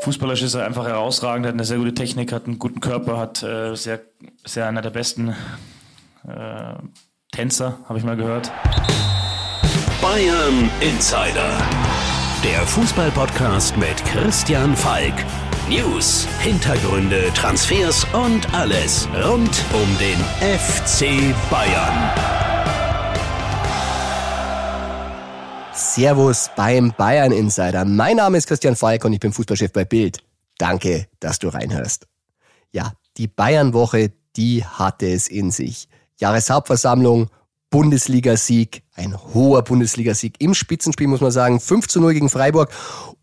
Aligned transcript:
Fußballerisch 0.00 0.42
ist 0.42 0.54
er 0.54 0.64
einfach 0.64 0.86
herausragend, 0.86 1.46
hat 1.46 1.54
eine 1.54 1.64
sehr 1.64 1.78
gute 1.78 1.94
Technik, 1.94 2.32
hat 2.32 2.46
einen 2.46 2.58
guten 2.58 2.80
Körper, 2.80 3.18
hat 3.18 3.42
äh, 3.42 3.74
sehr, 3.74 4.00
sehr 4.44 4.66
einer 4.66 4.82
der 4.82 4.90
besten 4.90 5.34
äh, 6.26 6.74
Tänzer, 7.32 7.78
habe 7.88 7.98
ich 7.98 8.04
mal 8.04 8.16
gehört. 8.16 8.50
Bayern 10.00 10.70
Insider. 10.80 11.50
Der 12.42 12.66
Fußballpodcast 12.66 13.76
mit 13.76 14.02
Christian 14.06 14.74
Falk. 14.74 15.14
News, 15.68 16.26
Hintergründe, 16.40 17.30
Transfers 17.34 18.06
und 18.12 18.52
alles 18.54 19.06
rund 19.22 19.62
um 19.72 19.98
den 19.98 20.18
FC 20.40 21.34
Bayern. 21.50 22.39
Servus 25.94 26.50
beim 26.54 26.94
Bayern 26.96 27.32
Insider. 27.32 27.84
Mein 27.84 28.18
Name 28.18 28.38
ist 28.38 28.46
Christian 28.46 28.76
Falk 28.76 29.04
und 29.04 29.12
ich 29.12 29.18
bin 29.18 29.32
Fußballchef 29.32 29.72
bei 29.72 29.84
Bild. 29.84 30.18
Danke, 30.56 31.08
dass 31.18 31.40
du 31.40 31.48
reinhörst. 31.48 32.06
Ja, 32.70 32.92
die 33.16 33.26
Bayern-Woche, 33.26 34.12
die 34.36 34.64
hatte 34.64 35.08
es 35.08 35.26
in 35.26 35.50
sich. 35.50 35.88
Jahreshauptversammlung, 36.18 37.28
Bundesligasieg, 37.70 38.84
ein 38.94 39.16
hoher 39.34 39.62
Bundesligasieg 39.62 40.36
im 40.38 40.54
Spitzenspiel, 40.54 41.08
muss 41.08 41.22
man 41.22 41.32
sagen. 41.32 41.58
5 41.58 41.88
zu 41.88 42.00
0 42.00 42.14
gegen 42.14 42.30
Freiburg 42.30 42.70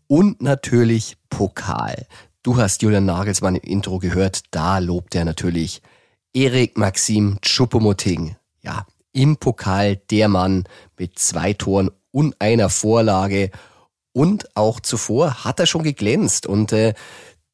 und 0.06 0.42
natürlich 0.42 1.16
Pokal. 1.30 2.06
Du 2.42 2.58
hast 2.58 2.82
Julian 2.82 3.06
Nagelsmann 3.06 3.56
im 3.56 3.62
Intro 3.62 3.98
gehört, 3.98 4.42
da 4.50 4.76
lobt 4.78 5.14
er 5.14 5.24
natürlich 5.24 5.80
Erik 6.34 6.76
Maxim 6.76 7.38
Choupo-Moting. 7.40 8.36
Ja, 8.60 8.86
im 9.12 9.38
Pokal 9.38 9.96
der 10.10 10.28
Mann 10.28 10.64
mit 10.98 11.18
zwei 11.18 11.54
Toren 11.54 11.90
und 12.10 12.40
einer 12.40 12.70
Vorlage. 12.70 13.50
Und 14.12 14.56
auch 14.56 14.80
zuvor 14.80 15.44
hat 15.44 15.60
er 15.60 15.66
schon 15.66 15.82
geglänzt. 15.82 16.46
Und 16.46 16.72
äh, 16.72 16.94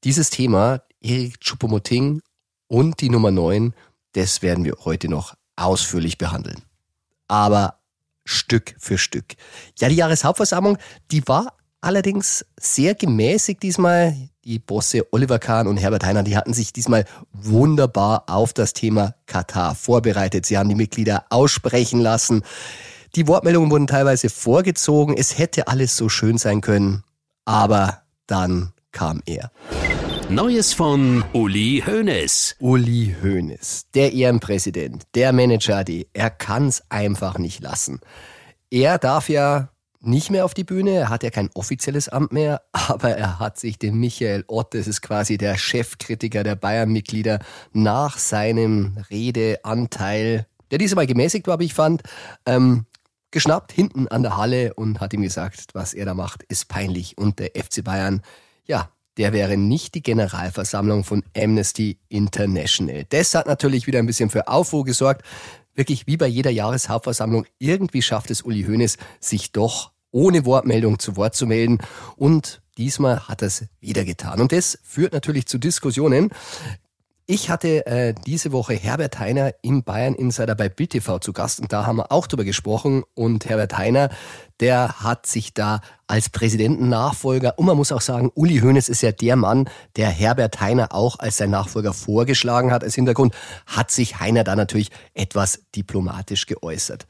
dieses 0.05 0.31
Thema, 0.31 0.83
Erik 1.01 1.41
Choupo-Moting 1.41 2.21
und 2.69 3.01
die 3.01 3.11
Nummer 3.11 3.31
9, 3.31 3.75
das 4.13 4.43
werden 4.43 4.65
wir 4.65 4.77
heute 4.85 5.09
noch 5.09 5.35
ausführlich 5.57 6.19
behandeln. 6.19 6.63
Aber 7.29 7.81
Stück 8.25 8.75
für 8.79 8.99
Stück. 8.99 9.35
Ja, 9.79 9.89
die 9.89 9.97
Jahreshauptversammlung, 9.97 10.79
die 11.11 11.27
war 11.29 11.57
allerdings 11.81 12.45
sehr 12.59 12.95
gemäßigt 12.95 13.63
diesmal. 13.63 14.17
Die 14.45 14.59
Bosse 14.59 15.07
Oliver 15.11 15.39
Kahn 15.39 15.67
und 15.67 15.79
Herbert 15.79 16.05
Heiner, 16.05 16.23
die 16.23 16.37
hatten 16.37 16.53
sich 16.53 16.73
diesmal 16.73 17.07
wunderbar 17.33 18.25
auf 18.27 18.53
das 18.53 18.75
Thema 18.75 19.15
Katar 19.25 19.75
vorbereitet. 19.75 20.45
Sie 20.45 20.59
haben 20.59 20.69
die 20.69 20.75
Mitglieder 20.75 21.25
aussprechen 21.31 22.01
lassen. 22.01 22.43
Die 23.17 23.29
Wortmeldungen 23.29 23.71
wurden 23.71 23.87
teilweise 23.87 24.29
vorgezogen. 24.29 25.15
Es 25.17 25.39
hätte 25.39 25.69
alles 25.69 25.97
so 25.97 26.09
schön 26.09 26.37
sein 26.37 26.61
können. 26.61 27.05
Aber 27.45 28.03
dann 28.27 28.73
kam 28.91 29.23
er. 29.25 29.53
Neues 30.29 30.73
von 30.73 31.23
Uli 31.33 31.85
Hoeneß. 31.87 32.57
Uli 32.59 33.15
Hoeneß, 33.23 33.87
der 33.95 34.13
Ehrenpräsident, 34.15 35.05
der 35.15 35.33
Manager, 35.33 35.85
die, 35.85 36.09
er 36.13 36.31
kann's 36.31 36.83
einfach 36.89 37.39
nicht 37.39 37.61
lassen. 37.61 38.01
Er 38.71 38.99
darf 38.99 39.29
ja 39.29 39.69
nicht 40.01 40.31
mehr 40.31 40.45
auf 40.45 40.55
die 40.55 40.65
Bühne, 40.65 40.93
er 40.93 41.09
hat 41.09 41.23
ja 41.23 41.31
kein 41.31 41.51
offizielles 41.55 42.09
Amt 42.09 42.33
mehr, 42.33 42.63
aber 42.73 43.11
er 43.11 43.39
hat 43.39 43.61
sich 43.61 43.79
den 43.79 43.97
Michael 43.97 44.45
Ott, 44.49 44.75
das 44.75 44.89
ist 44.89 45.03
quasi 45.03 45.39
der 45.39 45.57
Chefkritiker 45.57 46.43
der 46.43 46.57
Bayern-Mitglieder, 46.57 47.39
nach 47.73 48.19
seinem 48.19 48.97
Redeanteil, 49.11 50.47
der 50.71 50.79
diesmal 50.79 51.07
gemäßigt 51.07 51.47
war, 51.47 51.61
wie 51.61 51.67
ich 51.67 51.75
fand, 51.75 52.03
ähm, 52.47 52.87
geschnappt 53.35 53.73
hinten 53.73 54.09
an 54.09 54.23
der 54.23 54.39
Halle 54.39 54.73
und 54.75 55.01
hat 55.01 55.13
ihm 55.13 55.21
gesagt, 55.21 55.67
was 55.75 55.93
er 55.93 56.07
da 56.07 56.15
macht, 56.15 56.45
ist 56.45 56.69
peinlich. 56.69 57.19
Und 57.19 57.41
der 57.41 57.51
FC 57.55 57.85
Bayern, 57.85 58.23
ja, 58.65 58.89
der 59.17 59.33
wäre 59.33 59.57
nicht 59.57 59.95
die 59.95 60.03
Generalversammlung 60.03 61.05
von 61.05 61.23
Amnesty 61.37 61.99
International. 62.09 63.05
Das 63.09 63.35
hat 63.35 63.47
natürlich 63.47 63.87
wieder 63.87 63.99
ein 63.99 64.07
bisschen 64.07 64.31
für 64.31 64.49
Aufruhr 64.49 64.85
gesorgt. 64.85 65.23
Wirklich 65.75 66.07
wie 66.07 66.17
bei 66.17 66.29
jeder 66.29 66.51
Jahreshauptversammlung, 66.51 67.45
irgendwie 67.59 68.03
schafft 68.03 68.31
es 68.31 68.43
Uli 68.43 68.63
Hoeneß, 68.63 68.97
sich 69.19 69.51
doch 69.51 69.91
ohne 70.13 70.47
Wortmeldung 70.47 71.01
zu 71.01 71.17
Wort 71.17 71.35
zu 71.35 71.47
melden. 71.47 71.79
Und 72.17 72.63
diesmal 72.79 73.27
hat 73.29 73.43
er 73.43 73.49
es 73.49 73.67
wieder 73.81 74.05
getan. 74.05 74.41
Und 74.41 74.53
das 74.53 74.79
führt 74.85 75.13
natürlich 75.13 75.47
zu 75.47 75.59
Diskussionen. 75.59 76.31
Ich 77.27 77.49
hatte 77.49 77.87
äh, 77.87 78.15
diese 78.27 78.53
Woche 78.53 78.75
Herbert 78.75 79.19
Heiner 79.19 79.55
im 79.63 79.83
Bayern 79.83 80.15
Insider 80.15 80.55
bei 80.55 80.69
Bild 80.69 80.91
TV 80.91 81.19
zu 81.21 81.33
Gast 81.33 81.59
und 81.59 81.73
da 81.73 81.87
haben 81.87 81.97
wir 81.97 82.13
auch 82.13 82.27
drüber 82.27 82.45
gesprochen 82.45 83.03
und 83.15 83.47
Herbert 83.47 83.79
Heiner, 83.79 84.11
der 84.61 85.01
hat 85.01 85.25
sich 85.25 85.55
da 85.55 85.81
als 86.07 86.29
Präsidentennachfolger 86.29 87.59
und 87.59 87.65
man 87.65 87.79
muss 87.79 87.93
auch 87.93 88.03
sagen, 88.03 88.31
Uli 88.35 88.59
Hoeneß 88.59 88.91
ist 88.91 89.01
ja 89.01 89.11
der 89.11 89.37
Mann, 89.37 89.71
der 89.97 90.11
Herbert 90.11 90.61
Heiner 90.61 90.93
auch 90.93 91.19
als 91.19 91.39
sein 91.39 91.49
Nachfolger 91.49 91.95
vorgeschlagen 91.95 92.71
hat. 92.71 92.85
Als 92.85 92.95
Hintergrund 92.95 93.35
hat 93.65 93.91
sich 93.91 94.21
Heiner 94.21 94.45
da 94.45 94.55
natürlich 94.55 94.91
etwas 95.15 95.63
diplomatisch 95.75 96.45
geäußert. 96.45 97.07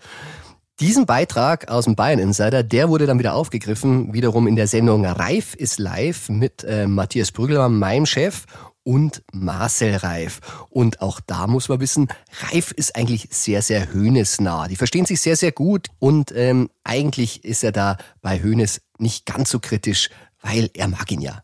Diesen 0.79 1.07
Beitrag 1.07 1.69
aus 1.69 1.87
dem 1.87 1.97
Bayern 1.97 2.21
Insider, 2.21 2.63
der 2.63 2.89
wurde 2.89 3.07
dann 3.07 3.19
wieder 3.19 3.35
aufgegriffen, 3.35 4.13
wiederum 4.13 4.47
in 4.47 4.55
der 4.55 4.69
Sendung 4.69 5.05
Reif 5.07 5.55
ist 5.55 5.81
live 5.81 6.29
mit 6.29 6.63
äh, 6.63 6.87
Matthias 6.87 7.33
Brügelmann, 7.33 7.79
meinem 7.79 8.07
Chef, 8.07 8.47
und 8.85 9.23
Marcel 9.33 9.97
Reif. 9.97 10.41
Und 10.71 11.01
auch 11.01 11.21
da 11.21 11.47
muss 11.47 11.69
man 11.69 11.81
wissen, 11.81 12.09
Reif 12.43 12.71
ist 12.71 12.95
eigentlich 12.95 13.29
sehr, 13.31 13.63
sehr 13.63 13.93
höhnesnah. 13.93 14.69
Die 14.69 14.77
verstehen 14.77 15.07
sich 15.07 15.21
sehr, 15.21 15.37
sehr 15.37 15.53
gut 15.53 15.89
und 15.99 16.33
ähm, 16.37 16.71
eigentlich 16.85 17.45
ist 17.45 17.65
er 17.65 17.73
da 17.73 17.97
bei 18.21 18.41
Höhnes 18.41 18.83
nicht 18.99 19.27
ganz 19.27 19.51
so 19.51 19.59
kritisch, 19.59 20.11
weil 20.41 20.71
er 20.75 20.89
mag 20.89 21.11
ihn 21.11 21.21
ja. 21.21 21.43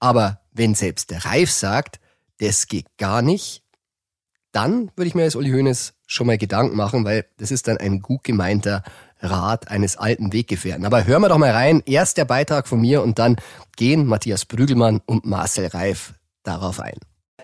Aber 0.00 0.40
wenn 0.52 0.74
selbst 0.74 1.10
der 1.10 1.24
Reif 1.24 1.50
sagt, 1.50 2.00
das 2.38 2.66
geht 2.66 2.86
gar 2.96 3.22
nicht, 3.22 3.62
dann 4.52 4.90
würde 4.96 5.08
ich 5.08 5.14
mir 5.14 5.22
als 5.22 5.36
Uli 5.36 5.50
Hoeneß 5.50 5.92
schon 6.06 6.26
mal 6.26 6.38
Gedanken 6.38 6.76
machen, 6.76 7.04
weil 7.04 7.26
das 7.36 7.52
ist 7.52 7.68
dann 7.68 7.76
ein 7.76 8.00
gut 8.00 8.24
gemeinter 8.24 8.82
Rat 9.20 9.68
eines 9.68 9.96
alten 9.96 10.32
Weggefährten. 10.32 10.84
Aber 10.84 11.04
hören 11.04 11.22
wir 11.22 11.28
doch 11.28 11.38
mal 11.38 11.52
rein. 11.52 11.82
Erst 11.86 12.16
der 12.16 12.24
Beitrag 12.24 12.66
von 12.66 12.80
mir 12.80 13.02
und 13.02 13.18
dann 13.18 13.36
gehen 13.76 14.06
Matthias 14.06 14.46
Brügelmann 14.46 15.02
und 15.06 15.24
Marcel 15.24 15.66
Reif 15.66 16.14
darauf 16.42 16.80
ein. 16.80 16.98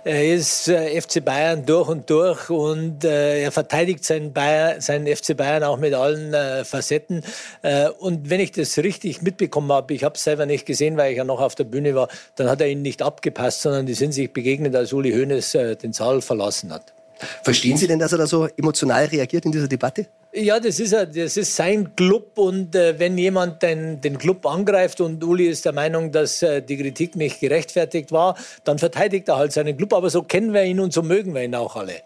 Er 0.05 0.25
ist 0.25 0.69
äh, 0.69 1.01
FC 1.01 1.25
Bayern 1.25 1.67
durch 1.67 1.89
und 1.89 2.09
durch 2.09 2.49
und 2.49 3.03
äh, 3.03 3.43
er 3.43 3.51
verteidigt 3.51 4.05
seinen, 4.05 4.33
Bayern, 4.33 4.81
seinen 4.81 5.07
FC 5.09 5.37
Bayern 5.37 5.65
auch 5.65 5.79
mit 5.79 5.95
allen 5.95 6.33
äh, 6.33 6.65
Facetten. 6.65 7.25
Äh, 7.63 7.89
und 7.89 8.31
wenn 8.31 8.39
ich 8.39 8.53
das 8.53 8.79
richtig 8.79 9.23
mitbekommen 9.23 9.73
habe, 9.73 9.95
ich 9.95 10.05
habe 10.05 10.15
es 10.15 10.23
selber 10.23 10.47
nicht 10.47 10.65
gesehen, 10.65 10.97
weil 10.97 11.11
ich 11.11 11.19
ja 11.19 11.25
noch 11.25 11.41
auf 11.41 11.57
der 11.57 11.65
Bühne 11.65 11.97
war, 11.97 12.07
dann 12.37 12.49
hat 12.49 12.61
er 12.61 12.69
ihn 12.69 12.83
nicht 12.83 13.03
abgepasst, 13.03 13.63
sondern 13.63 13.87
die 13.87 13.95
sind 13.95 14.13
sich 14.13 14.33
begegnet, 14.33 14.77
als 14.77 14.93
Uli 14.93 15.11
Hoeneß 15.11 15.57
äh, 15.57 15.75
den 15.75 15.93
Saal 15.93 16.23
verlassen 16.23 16.73
hat. 16.73 16.96
Verstehen 17.43 17.77
Sie 17.77 17.87
denn, 17.87 17.99
dass 17.99 18.13
er 18.13 18.19
da 18.19 18.27
so 18.27 18.47
emotional 18.57 19.05
reagiert 19.07 19.45
in 19.45 19.53
dieser 19.53 19.69
Debatte? 19.69 20.07
Ja, 20.33 20.61
das 20.61 20.81
ist, 20.81 20.93
das 20.93 21.37
ist 21.39 21.57
sein 21.57 21.97
Club 21.97 22.37
und 22.37 22.75
äh, 22.75 22.99
wenn 22.99 23.17
jemand 23.17 23.63
den, 23.63 24.03
den 24.03 24.19
Club 24.19 24.45
angreift 24.45 25.01
und 25.01 25.25
Uli 25.25 25.47
ist 25.47 25.65
der 25.65 25.73
Meinung, 25.73 26.13
dass 26.13 26.43
äh, 26.43 26.61
die 26.61 26.77
Kritik 26.77 27.17
nicht 27.17 27.41
gerechtfertigt 27.41 28.13
war, 28.13 28.37
dann 28.65 28.79
verteidigt 28.79 29.29
er 29.29 29.39
halt 29.39 29.53
seinen 29.53 29.77
Club. 29.79 29.95
Aber 29.95 30.11
so 30.11 30.23
kennen 30.23 30.53
wir 30.53 30.65
ihn 30.65 30.79
und 30.79 30.93
so 30.93 31.03
mögen 31.03 31.35
wir 31.35 31.43
ihn 31.43 31.55
auch 31.55 31.77
alle. 31.77 32.03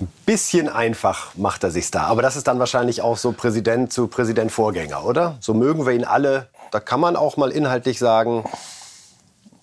Ein 0.00 0.08
bisschen 0.24 0.68
einfach 0.68 1.34
macht 1.34 1.64
er 1.64 1.72
sich 1.72 1.90
da. 1.90 2.02
Aber 2.02 2.22
das 2.22 2.36
ist 2.36 2.46
dann 2.46 2.60
wahrscheinlich 2.60 3.02
auch 3.02 3.16
so 3.16 3.32
Präsident 3.32 3.92
zu 3.92 4.06
Präsident 4.06 4.52
Vorgänger, 4.52 5.04
oder? 5.04 5.36
So 5.40 5.52
mögen 5.52 5.84
wir 5.84 5.92
ihn 5.92 6.04
alle. 6.04 6.46
Da 6.70 6.78
kann 6.78 7.00
man 7.00 7.16
auch 7.16 7.36
mal 7.36 7.50
inhaltlich 7.50 7.98
sagen, 7.98 8.44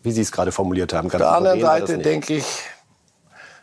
wie 0.03 0.11
Sie 0.11 0.21
es 0.21 0.33
gerade 0.33 0.51
formuliert 0.51 0.91
haben. 0.91 1.07
Auf 1.07 1.15
der 1.15 1.31
anderen 1.31 1.61
Seite 1.61 1.97
denke 1.97 2.35
ich, 2.35 2.45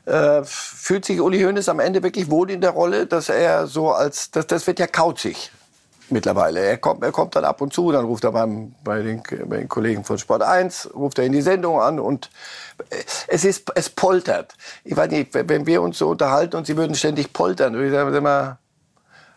äh, 0.07 0.43
fühlt 0.45 1.05
sich 1.05 1.21
Uli 1.21 1.43
Hoeneß 1.43 1.69
am 1.69 1.81
Ende 1.81 2.03
wirklich 2.03 2.31
wohl 2.31 2.51
in 2.51 2.61
der 2.61 2.71
Rolle, 2.71 3.07
dass 3.07 3.29
er 3.29 3.67
so 3.67 3.93
als, 3.93 4.31
das, 4.31 4.47
das 4.47 4.67
wird 4.67 4.79
ja 4.79 4.87
kauzig 4.87 5.51
mittlerweile. 6.13 6.61
Er 6.61 6.77
kommt, 6.77 7.03
er 7.03 7.13
kommt 7.13 7.35
dann 7.35 7.45
ab 7.45 7.61
und 7.61 7.73
zu, 7.73 7.91
dann 7.91 8.05
ruft 8.05 8.25
er 8.25 8.33
beim, 8.33 8.75
bei, 8.85 9.03
den, 9.03 9.23
bei 9.47 9.59
den 9.59 9.69
Kollegen 9.69 10.05
von 10.05 10.19
Sport 10.19 10.43
1, 10.43 10.91
ruft 10.95 11.19
er 11.19 11.25
in 11.25 11.33
die 11.33 11.43
Sendung 11.43 11.81
an 11.81 11.99
und 11.99 12.31
äh, 12.91 12.97
es 13.29 13.45
ist, 13.45 13.73
es 13.75 13.91
poltert. 13.91 14.55
Ich 14.85 14.97
weiß 14.97 15.11
nicht, 15.11 15.35
wenn 15.35 15.67
wir 15.67 15.83
uns 15.83 15.99
so 15.99 16.11
unterhalten 16.11 16.57
und 16.57 16.67
Sie 16.67 16.77
würden 16.77 16.95
ständig 16.95 17.33
poltern, 17.33 17.75
würde 17.75 17.87
ich 17.87 17.93
sagen, 17.93 18.15
immer, 18.15 18.59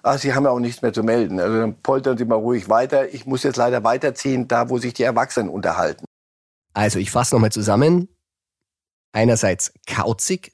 ach, 0.03 0.19
Sie 0.19 0.33
haben 0.33 0.43
ja 0.43 0.51
auch 0.51 0.59
nichts 0.59 0.81
mehr 0.81 0.93
zu 0.93 1.03
melden. 1.03 1.39
Also 1.39 1.59
dann 1.59 1.81
poltern 1.81 2.17
Sie 2.17 2.25
mal 2.25 2.35
ruhig 2.35 2.69
weiter. 2.69 3.13
Ich 3.13 3.25
muss 3.25 3.43
jetzt 3.43 3.57
leider 3.57 3.83
weiterziehen, 3.83 4.47
da 4.47 4.69
wo 4.69 4.77
sich 4.77 4.93
die 4.93 5.03
Erwachsenen 5.03 5.49
unterhalten. 5.49 6.05
Also 6.73 6.99
ich 6.99 7.11
fasse 7.11 7.35
nochmal 7.35 7.51
zusammen. 7.51 8.09
Einerseits 9.13 9.71
kauzig, 9.87 10.51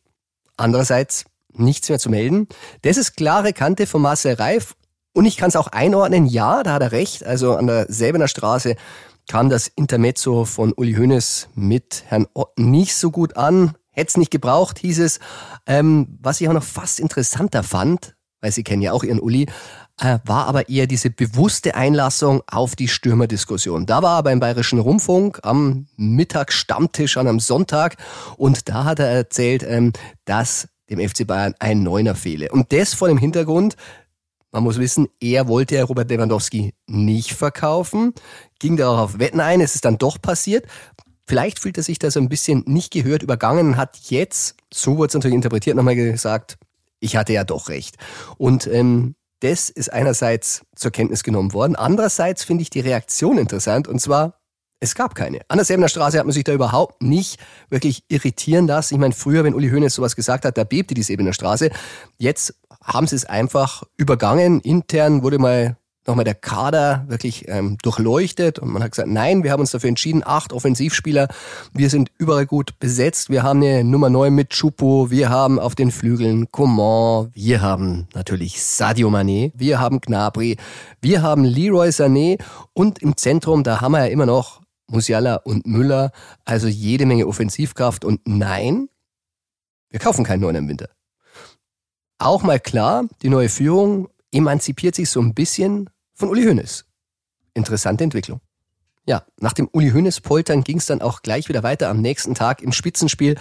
Andererseits 0.62 1.26
nichts 1.54 1.90
mehr 1.90 2.00
zu 2.00 2.10
melden. 2.10 2.48
Das 2.84 2.98
ist 2.98 3.16
klare 3.16 3.52
Kante 3.52 3.88
von 3.88 4.02
Marcel 4.02 4.36
Reif. 4.36 4.76
Und 5.14 5.26
ich 5.26 5.36
kann 5.36 5.50
es 5.50 5.56
auch 5.58 5.68
einordnen, 5.68 6.26
ja, 6.26 6.64
da 6.64 6.74
hat 6.74 6.82
er 6.82 6.92
recht. 6.94 7.26
Also 7.26 7.56
an 7.56 7.68
der 7.68 7.92
Säbener 7.92 8.30
Straße 8.30 8.76
kam 9.28 9.50
das 9.50 9.68
Intermezzo 9.68 10.46
von 10.46 10.72
Uli 10.74 10.94
Hoeneß 10.94 11.50
mit 11.56 12.04
Herrn 12.08 12.28
Ott 12.34 12.58
nicht 12.58 12.96
so 12.96 13.12
gut 13.12 13.36
an. 13.36 13.76
Hätte 13.90 14.10
es 14.10 14.18
nicht 14.18 14.32
gebraucht, 14.32 14.80
hieß 14.80 15.00
es. 15.00 15.20
Ähm, 15.66 16.18
was 16.22 16.40
ich 16.40 16.48
auch 16.48 16.54
noch 16.54 16.64
fast 16.64 17.00
interessanter 17.00 17.64
fand, 17.64 18.16
weil 18.40 18.52
Sie 18.52 18.64
kennen 18.64 18.82
ja 18.82 18.94
auch 18.94 19.04
Ihren 19.04 19.20
Uli, 19.20 19.48
war 20.02 20.48
aber 20.48 20.70
eher 20.70 20.88
diese 20.88 21.10
bewusste 21.10 21.76
Einlassung 21.76 22.42
auf 22.48 22.76
die 22.76 22.88
Stürmerdiskussion. 22.88 23.86
Da 23.86 24.02
war 24.02 24.20
er 24.20 24.24
beim 24.24 24.40
Bayerischen 24.40 24.80
Rundfunk 24.80 25.40
am 25.44 25.88
Mittagsstammtisch 25.96 27.18
an 27.18 27.28
einem 27.28 27.40
Sonntag 27.40 27.98
und 28.38 28.68
da 28.68 28.86
hat 28.86 29.00
er 29.00 29.08
erzählt, 29.08 29.64
ähm, 29.64 29.94
dass 30.26 30.68
dem 30.90 31.00
FC 31.00 31.26
Bayern 31.26 31.54
ein 31.60 31.84
Neuner 31.84 32.16
fehle. 32.16 32.50
Und 32.52 32.74
das 32.74 32.94
vor 32.94 33.08
dem 33.08 33.18
Hintergrund, 33.18 33.76
man 34.52 34.64
muss 34.64 34.80
wissen, 34.80 35.08
er 35.20 35.48
wollte 35.48 35.82
Robert 35.84 36.10
Lewandowski 36.10 36.74
nicht 36.88 37.34
verkaufen, 37.34 38.14
ging 38.60 38.78
darauf 38.78 39.00
auf 39.00 39.20
Wetten 39.20 39.40
ein, 39.40 39.62
es 39.62 39.76
ist 39.76 39.86
dann 39.86 39.98
doch 39.98 40.22
passiert. 40.22 40.66
Vielleicht 41.28 41.60
fühlt 41.60 41.78
er 41.78 41.84
sich 41.84 42.00
da 42.00 42.12
so 42.12 42.20
ein 42.20 42.28
bisschen 42.28 42.64
nicht 42.66 42.92
gehört, 42.92 43.24
übergangen, 43.24 43.78
hat 43.78 43.98
jetzt, 44.10 44.56
so 44.74 44.98
wurde 44.98 45.10
es 45.10 45.14
natürlich 45.14 45.36
interpretiert, 45.36 45.78
nochmal 45.78 45.96
gesagt, 45.96 46.58
ich 47.00 47.16
hatte 47.16 47.34
ja 47.34 47.44
doch 47.44 47.70
recht. 47.70 47.96
Und 48.38 48.68
ähm, 48.68 49.16
das 49.42 49.70
ist 49.70 49.92
einerseits 49.92 50.62
zur 50.76 50.92
Kenntnis 50.92 51.24
genommen 51.24 51.54
worden. 51.54 51.76
Andererseits 51.76 52.44
finde 52.44 52.64
ich 52.64 52.70
die 52.70 52.80
Reaktion 52.80 53.38
interessant 53.38 53.88
und 53.88 54.00
zwar, 54.00 54.42
es 54.84 54.96
gab 54.96 55.14
keine. 55.14 55.42
An 55.48 55.58
der 55.58 55.66
Säbener 55.66 55.90
Straße 55.90 56.18
hat 56.18 56.26
man 56.26 56.34
sich 56.34 56.44
da 56.44 56.54
überhaupt 56.54 57.04
nicht 57.04 57.40
wirklich 57.70 58.04
irritieren 58.08 58.66
lassen. 58.66 58.96
Ich 58.96 59.00
meine, 59.00 59.14
früher, 59.14 59.44
wenn 59.44 59.54
Uli 59.54 59.70
Hoeneß 59.70 59.94
sowas 59.94 60.16
gesagt 60.16 60.44
hat, 60.44 60.58
da 60.58 60.64
bebte 60.64 60.96
die 60.96 61.04
Säbener 61.04 61.34
Straße. 61.34 61.70
Jetzt 62.18 62.56
haben 62.84 63.06
sie 63.06 63.16
es 63.16 63.26
einfach 63.26 63.84
übergangen. 63.98 64.60
Intern 64.62 65.22
wurde 65.22 65.38
mal 65.38 65.78
nochmal 66.08 66.26
der 66.26 66.36
Kader 66.36 67.06
wirklich 67.08 67.48
ähm, 67.48 67.78
durchleuchtet 67.82 68.60
und 68.60 68.70
man 68.70 68.84
hat 68.84 68.92
gesagt, 68.92 69.10
nein, 69.10 69.44
wir 69.44 69.52
haben 69.52 69.60
uns 69.60 69.72
dafür 69.72 69.90
entschieden, 69.90 70.24
acht 70.26 70.52
Offensivspieler, 70.52 71.28
wir 71.74 71.90
sind 71.90 72.12
überall 72.18 72.46
gut 72.46 72.80
besetzt, 72.80 73.30
wir 73.30 73.44
haben 73.44 73.62
eine 73.62 73.84
Nummer 73.84 74.10
neun 74.10 74.34
mit 74.34 74.50
Chupo, 74.50 75.12
wir 75.12 75.30
haben 75.30 75.60
auf 75.60 75.76
den 75.76 75.92
Flügeln 75.92 76.52
Coman, 76.52 77.30
wir 77.34 77.62
haben 77.62 78.08
natürlich 78.16 78.64
Sadio 78.64 79.10
Mané, 79.10 79.52
wir 79.56 79.80
haben 79.80 80.02
Gnabry, 80.02 80.58
wir 81.02 81.22
haben 81.22 81.44
Leroy 81.44 81.90
Sané 81.90 82.42
und 82.74 83.00
im 83.00 83.16
Zentrum, 83.16 83.64
da 83.64 83.82
haben 83.82 83.92
wir 83.92 84.06
ja 84.06 84.12
immer 84.12 84.26
noch 84.26 84.62
Musiala 84.88 85.36
und 85.36 85.68
Müller, 85.68 86.12
also 86.46 86.68
jede 86.68 87.06
Menge 87.06 87.28
Offensivkraft 87.28 88.04
und 88.04 88.22
nein, 88.26 88.90
wir 89.90 90.00
kaufen 90.00 90.26
keinen 90.26 90.42
neuen 90.42 90.56
im 90.56 90.68
Winter. 90.68 90.90
Auch 92.18 92.44
mal 92.44 92.60
klar, 92.60 93.06
die 93.22 93.30
neue 93.30 93.50
Führung 93.50 94.10
emanzipiert 94.32 94.96
sich 94.96 95.10
so 95.10 95.22
ein 95.22 95.34
bisschen 95.34 95.90
von 96.14 96.30
Uli 96.30 96.46
Hoeneß. 96.46 96.86
Interessante 97.54 98.04
Entwicklung. 98.04 98.42
Ja, 99.08 99.24
nach 99.40 99.54
dem 99.54 99.68
Uli 99.72 99.90
Hoeneß 99.92 100.22
Poltern 100.22 100.64
ging 100.64 100.78
es 100.78 100.86
dann 100.86 101.02
auch 101.02 101.24
gleich 101.24 101.50
wieder 101.50 101.64
weiter 101.64 101.90
am 101.90 102.02
nächsten 102.02 102.36
Tag 102.36 102.62
im 102.62 102.72
Spitzenspiel 102.72 103.36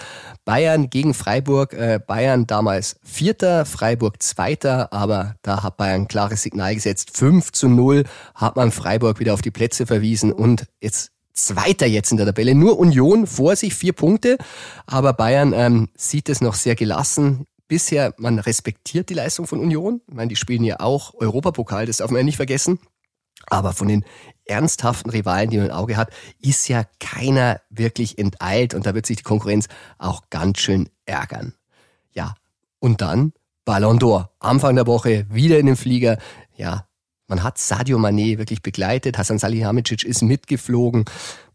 Bayern 0.46 0.88
gegen 0.88 1.12
Freiburg. 1.12 1.74
Äh, 1.74 2.00
Bayern 2.04 2.46
damals 2.46 2.96
Vierter, 3.02 3.66
Freiburg 3.66 4.22
Zweiter, 4.22 4.90
aber 4.92 5.36
da 5.42 5.62
hat 5.62 5.76
Bayern 5.76 6.02
ein 6.02 6.08
klares 6.08 6.42
Signal 6.42 6.74
gesetzt. 6.74 7.14
5 7.14 7.52
zu 7.52 7.68
0 7.68 8.04
hat 8.34 8.56
man 8.56 8.72
Freiburg 8.72 9.20
wieder 9.20 9.34
auf 9.34 9.42
die 9.42 9.50
Plätze 9.50 9.86
verwiesen 9.86 10.32
und 10.32 10.64
jetzt 10.80 11.12
Zweiter 11.34 11.86
jetzt 11.86 12.10
in 12.10 12.16
der 12.16 12.26
Tabelle. 12.26 12.54
Nur 12.54 12.78
Union 12.78 13.26
vor 13.26 13.54
sich, 13.54 13.74
vier 13.74 13.92
Punkte, 13.92 14.38
aber 14.86 15.12
Bayern 15.12 15.52
ähm, 15.52 15.88
sieht 15.96 16.28
es 16.28 16.40
noch 16.40 16.54
sehr 16.54 16.74
gelassen 16.74 17.46
bisher, 17.70 18.14
man 18.18 18.40
respektiert 18.40 19.08
die 19.08 19.14
Leistung 19.14 19.46
von 19.46 19.60
Union. 19.60 20.02
Ich 20.08 20.14
meine, 20.14 20.28
die 20.28 20.36
spielen 20.36 20.64
ja 20.64 20.80
auch 20.80 21.14
Europapokal, 21.14 21.86
das 21.86 21.98
darf 21.98 22.10
man 22.10 22.18
ja 22.18 22.24
nicht 22.24 22.36
vergessen. 22.36 22.80
Aber 23.46 23.72
von 23.72 23.88
den 23.88 24.04
ernsthaften 24.44 25.08
Rivalen, 25.08 25.50
die 25.50 25.56
man 25.56 25.66
im 25.66 25.72
Auge 25.72 25.96
hat, 25.96 26.10
ist 26.40 26.68
ja 26.68 26.84
keiner 26.98 27.60
wirklich 27.70 28.18
enteilt 28.18 28.74
und 28.74 28.86
da 28.86 28.94
wird 28.94 29.06
sich 29.06 29.18
die 29.18 29.22
Konkurrenz 29.22 29.68
auch 29.98 30.24
ganz 30.30 30.58
schön 30.58 30.90
ärgern. 31.06 31.54
Ja, 32.12 32.34
und 32.80 33.00
dann 33.00 33.32
Ballon 33.64 34.00
d'Or. 34.00 34.30
Anfang 34.40 34.74
der 34.74 34.88
Woche 34.88 35.26
wieder 35.30 35.58
in 35.58 35.66
den 35.66 35.76
Flieger. 35.76 36.18
Ja, 36.56 36.88
man 37.28 37.44
hat 37.44 37.56
Sadio 37.56 37.98
Mané 37.98 38.36
wirklich 38.38 38.62
begleitet. 38.62 39.16
Hassan 39.16 39.38
Salihamidzic 39.38 40.02
ist 40.02 40.22
mitgeflogen. 40.22 41.04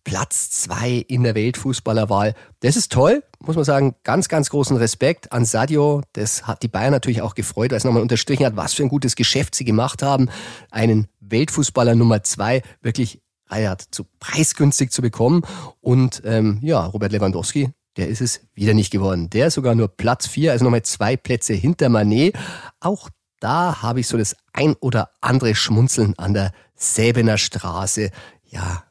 Platz 0.05 0.51
zwei 0.51 1.03
in 1.07 1.23
der 1.23 1.35
Weltfußballerwahl. 1.35 2.35
Das 2.61 2.77
ist 2.77 2.91
toll, 2.91 3.23
muss 3.39 3.57
man 3.57 3.65
sagen. 3.65 3.95
Ganz, 4.03 4.29
ganz 4.29 4.49
großen 4.49 4.77
Respekt 4.77 5.33
an 5.33 5.43
Sadio. 5.43 6.01
Das 6.13 6.47
hat 6.47 6.63
die 6.63 6.69
Bayern 6.69 6.91
natürlich 6.91 7.21
auch 7.21 7.35
gefreut, 7.35 7.71
weil 7.71 7.77
es 7.77 7.83
nochmal 7.83 8.03
unterstrichen 8.03 8.45
hat, 8.45 8.55
was 8.55 8.73
für 8.73 8.83
ein 8.83 8.89
gutes 8.89 9.15
Geschäft 9.17 9.55
sie 9.55 9.65
gemacht 9.65 10.03
haben, 10.03 10.29
einen 10.71 11.07
Weltfußballer 11.19 11.95
Nummer 11.95 12.23
zwei 12.23 12.61
wirklich 12.81 13.21
ja, 13.51 13.75
zu 13.77 14.05
preisgünstig 14.19 14.91
zu 14.91 15.01
bekommen. 15.01 15.41
Und 15.81 16.21
ähm, 16.23 16.59
ja, 16.61 16.85
Robert 16.85 17.11
Lewandowski, 17.11 17.71
der 17.97 18.07
ist 18.07 18.21
es 18.21 18.41
wieder 18.53 18.73
nicht 18.73 18.91
geworden. 18.91 19.29
Der 19.31 19.47
ist 19.47 19.55
sogar 19.55 19.75
nur 19.75 19.87
Platz 19.87 20.27
vier, 20.27 20.51
also 20.51 20.63
nochmal 20.63 20.83
zwei 20.83 21.17
Plätze 21.17 21.53
hinter 21.53 21.89
Manet. 21.89 22.35
Auch 22.79 23.09
da 23.39 23.81
habe 23.81 23.99
ich 23.99 24.07
so 24.07 24.17
das 24.17 24.35
ein 24.53 24.75
oder 24.75 25.09
andere 25.19 25.55
Schmunzeln 25.55 26.13
an 26.17 26.33
der 26.33 26.51
Säbener 26.75 27.37
Straße. 27.37 28.11
Ja, 28.43 28.84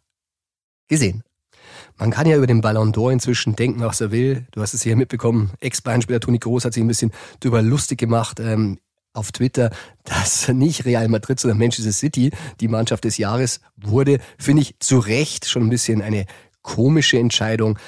gesehen. 0.89 1.23
Man 1.97 2.11
kann 2.11 2.27
ja 2.27 2.37
über 2.37 2.47
den 2.47 2.61
Ballon 2.61 2.93
d'Or 2.93 3.13
inzwischen 3.13 3.55
denken, 3.57 3.81
was 3.81 4.01
er 4.01 4.11
will. 4.11 4.47
Du 4.51 4.61
hast 4.61 4.75
es 4.75 4.83
hier 4.83 4.97
mitbekommen. 4.97 5.53
Ex-Bayern-Spieler 5.61 6.21
Toni 6.21 6.39
Groß 6.39 6.65
hat 6.65 6.75
sich 6.75 6.83
ein 6.83 6.89
bisschen 6.89 7.13
darüber 7.41 7.63
lustig 7.63 7.99
gemacht 7.99 8.41
ähm, 8.41 8.79
auf 9.13 9.31
Twitter, 9.33 9.71
dass 10.05 10.49
nicht 10.49 10.85
Real 10.85 11.09
Madrid, 11.09 11.39
sondern 11.39 11.59
Manchester 11.59 11.93
City 11.93 12.31
die 12.61 12.69
Mannschaft 12.69 13.05
des 13.05 13.19
Jahres 13.19 13.61
wurde. 13.77 14.19
Finde 14.39 14.63
ich 14.63 14.77
zu 14.81 14.99
Recht 14.99 15.47
schon 15.47 15.65
ein 15.65 15.71
bisschen 15.71 16.03
eine 16.03 16.27
komische 16.63 17.19
Entscheidung. 17.19 17.79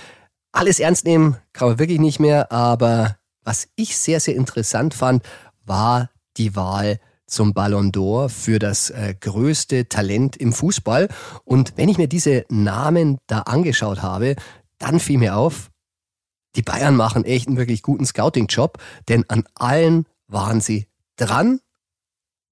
Alles 0.52 0.78
ernst 0.78 1.04
nehmen 1.04 1.36
kann 1.52 1.68
man 1.68 1.78
wirklich 1.78 1.98
nicht 1.98 2.20
mehr, 2.20 2.52
aber 2.52 3.18
was 3.42 3.68
ich 3.76 3.96
sehr, 3.96 4.20
sehr 4.20 4.36
interessant 4.36 4.94
fand, 4.94 5.24
war 5.64 6.10
die 6.36 6.54
Wahl 6.54 7.00
zum 7.26 7.54
Ballon 7.54 7.92
d'Or 7.92 8.28
für 8.28 8.58
das 8.58 8.90
äh, 8.90 9.14
größte 9.18 9.88
Talent 9.88 10.36
im 10.36 10.52
Fußball. 10.52 11.08
Und 11.44 11.74
wenn 11.76 11.88
ich 11.88 11.98
mir 11.98 12.08
diese 12.08 12.44
Namen 12.48 13.18
da 13.26 13.40
angeschaut 13.40 14.02
habe, 14.02 14.36
dann 14.78 15.00
fiel 15.00 15.18
mir 15.18 15.36
auf, 15.36 15.70
die 16.54 16.62
Bayern 16.62 16.96
machen 16.96 17.24
echt 17.24 17.48
einen 17.48 17.58
wirklich 17.58 17.82
guten 17.82 18.06
Scouting-Job, 18.06 18.78
denn 19.08 19.28
an 19.28 19.44
allen 19.54 20.06
waren 20.26 20.60
sie 20.60 20.86
dran. 21.16 21.60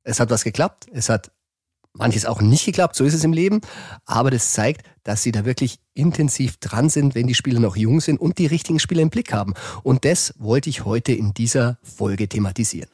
Es 0.03 0.21
hat 0.21 0.31
was 0.31 0.45
geklappt, 0.45 0.87
es 0.93 1.09
hat 1.09 1.31
manches 1.97 2.27
auch 2.27 2.41
nicht 2.41 2.67
geklappt, 2.67 2.97
so 2.97 3.05
ist 3.05 3.15
es 3.15 3.25
im 3.25 3.33
Leben, 3.33 3.61
aber 4.05 4.31
das 4.31 4.53
zeigt, 4.53 4.87
dass 5.05 5.23
sie 5.23 5.33
da 5.33 5.45
wirklich 5.45 5.79
intensiv 5.95 6.57
dran 6.57 6.89
sind, 6.89 7.15
wenn 7.15 7.27
die 7.27 7.35
Spieler 7.35 7.61
noch 7.61 7.77
jung 7.77 8.01
sind 8.01 8.21
und 8.21 8.39
die 8.39 8.47
richtigen 8.47 8.81
Spieler 8.81 9.03
im 9.03 9.11
Blick 9.11 9.33
haben. 9.33 9.55
Und 9.83 10.05
das 10.05 10.35
wollte 10.39 10.71
ich 10.71 10.85
heute 10.85 11.13
in 11.13 11.35
dieser 11.35 11.79
Folge 11.83 12.29
thematisieren. 12.29 12.89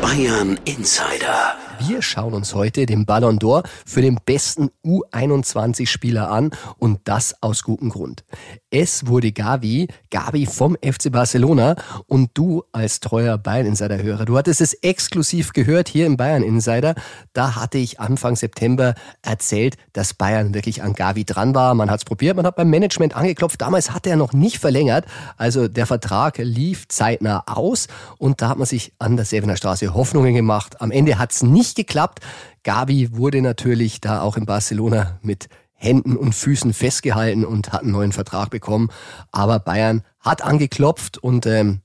Bayern 0.00 0.58
Insider. 0.64 1.56
Wir 1.88 2.00
schauen 2.00 2.32
uns 2.32 2.54
heute 2.54 2.86
den 2.86 3.06
Ballon 3.06 3.40
d'Or 3.40 3.64
für 3.84 4.02
den 4.02 4.18
besten 4.24 4.70
U21-Spieler 4.84 6.30
an 6.30 6.50
und 6.78 7.00
das 7.04 7.42
aus 7.42 7.64
gutem 7.64 7.90
Grund. 7.90 8.24
Es 8.70 9.06
wurde 9.06 9.32
Gavi, 9.32 9.88
Gavi 10.10 10.46
vom 10.46 10.76
FC 10.76 11.10
Barcelona 11.10 11.74
und 12.06 12.30
du 12.34 12.62
als 12.70 13.00
treuer 13.00 13.36
Bayern 13.36 13.66
Insider 13.66 14.00
Hörer, 14.00 14.24
du 14.26 14.38
hattest 14.38 14.60
es 14.60 14.74
exklusiv 14.74 15.52
gehört 15.52 15.88
hier 15.88 16.06
im 16.06 16.16
Bayern 16.16 16.44
Insider. 16.44 16.94
Da 17.32 17.56
hatte 17.56 17.78
ich 17.78 17.98
Anfang 17.98 18.36
September 18.36 18.94
erzählt, 19.22 19.76
dass 19.92 20.14
Bayern 20.14 20.54
wirklich 20.54 20.82
an 20.82 20.94
Gavi 20.94 21.24
dran 21.24 21.54
war. 21.54 21.74
Man 21.74 21.90
hat 21.90 22.00
es 22.00 22.04
probiert, 22.04 22.36
man 22.36 22.46
hat 22.46 22.56
beim 22.56 22.70
Management 22.70 23.16
angeklopft. 23.16 23.60
Damals 23.60 23.92
hat 23.92 24.06
er 24.06 24.16
noch 24.16 24.32
nicht 24.32 24.58
verlängert. 24.58 25.04
Also 25.36 25.66
der 25.66 25.86
Vertrag 25.86 26.38
lief 26.38 26.86
zeitnah 26.88 27.42
aus 27.46 27.88
und 28.18 28.40
da 28.40 28.50
hat 28.50 28.58
man 28.58 28.66
sich 28.66 28.92
an 29.00 29.16
der 29.16 29.24
Sevener 29.24 29.56
Straße 29.56 29.94
Hoffnungen 29.94 30.34
gemacht. 30.34 30.80
Am 30.80 30.92
Ende 30.92 31.18
hat 31.18 31.32
es 31.32 31.42
nicht 31.42 31.71
geklappt. 31.74 32.20
Gavi 32.62 33.16
wurde 33.16 33.42
natürlich 33.42 34.00
da 34.00 34.22
auch 34.22 34.36
in 34.36 34.46
Barcelona 34.46 35.18
mit 35.22 35.48
Händen 35.74 36.16
und 36.16 36.34
Füßen 36.34 36.72
festgehalten 36.72 37.44
und 37.44 37.72
hat 37.72 37.82
einen 37.82 37.92
neuen 37.92 38.12
Vertrag 38.12 38.50
bekommen. 38.50 38.90
Aber 39.30 39.58
Bayern 39.58 40.02
hat 40.20 40.42
angeklopft 40.42 41.18
und 41.18 41.46
ähm, 41.46 41.80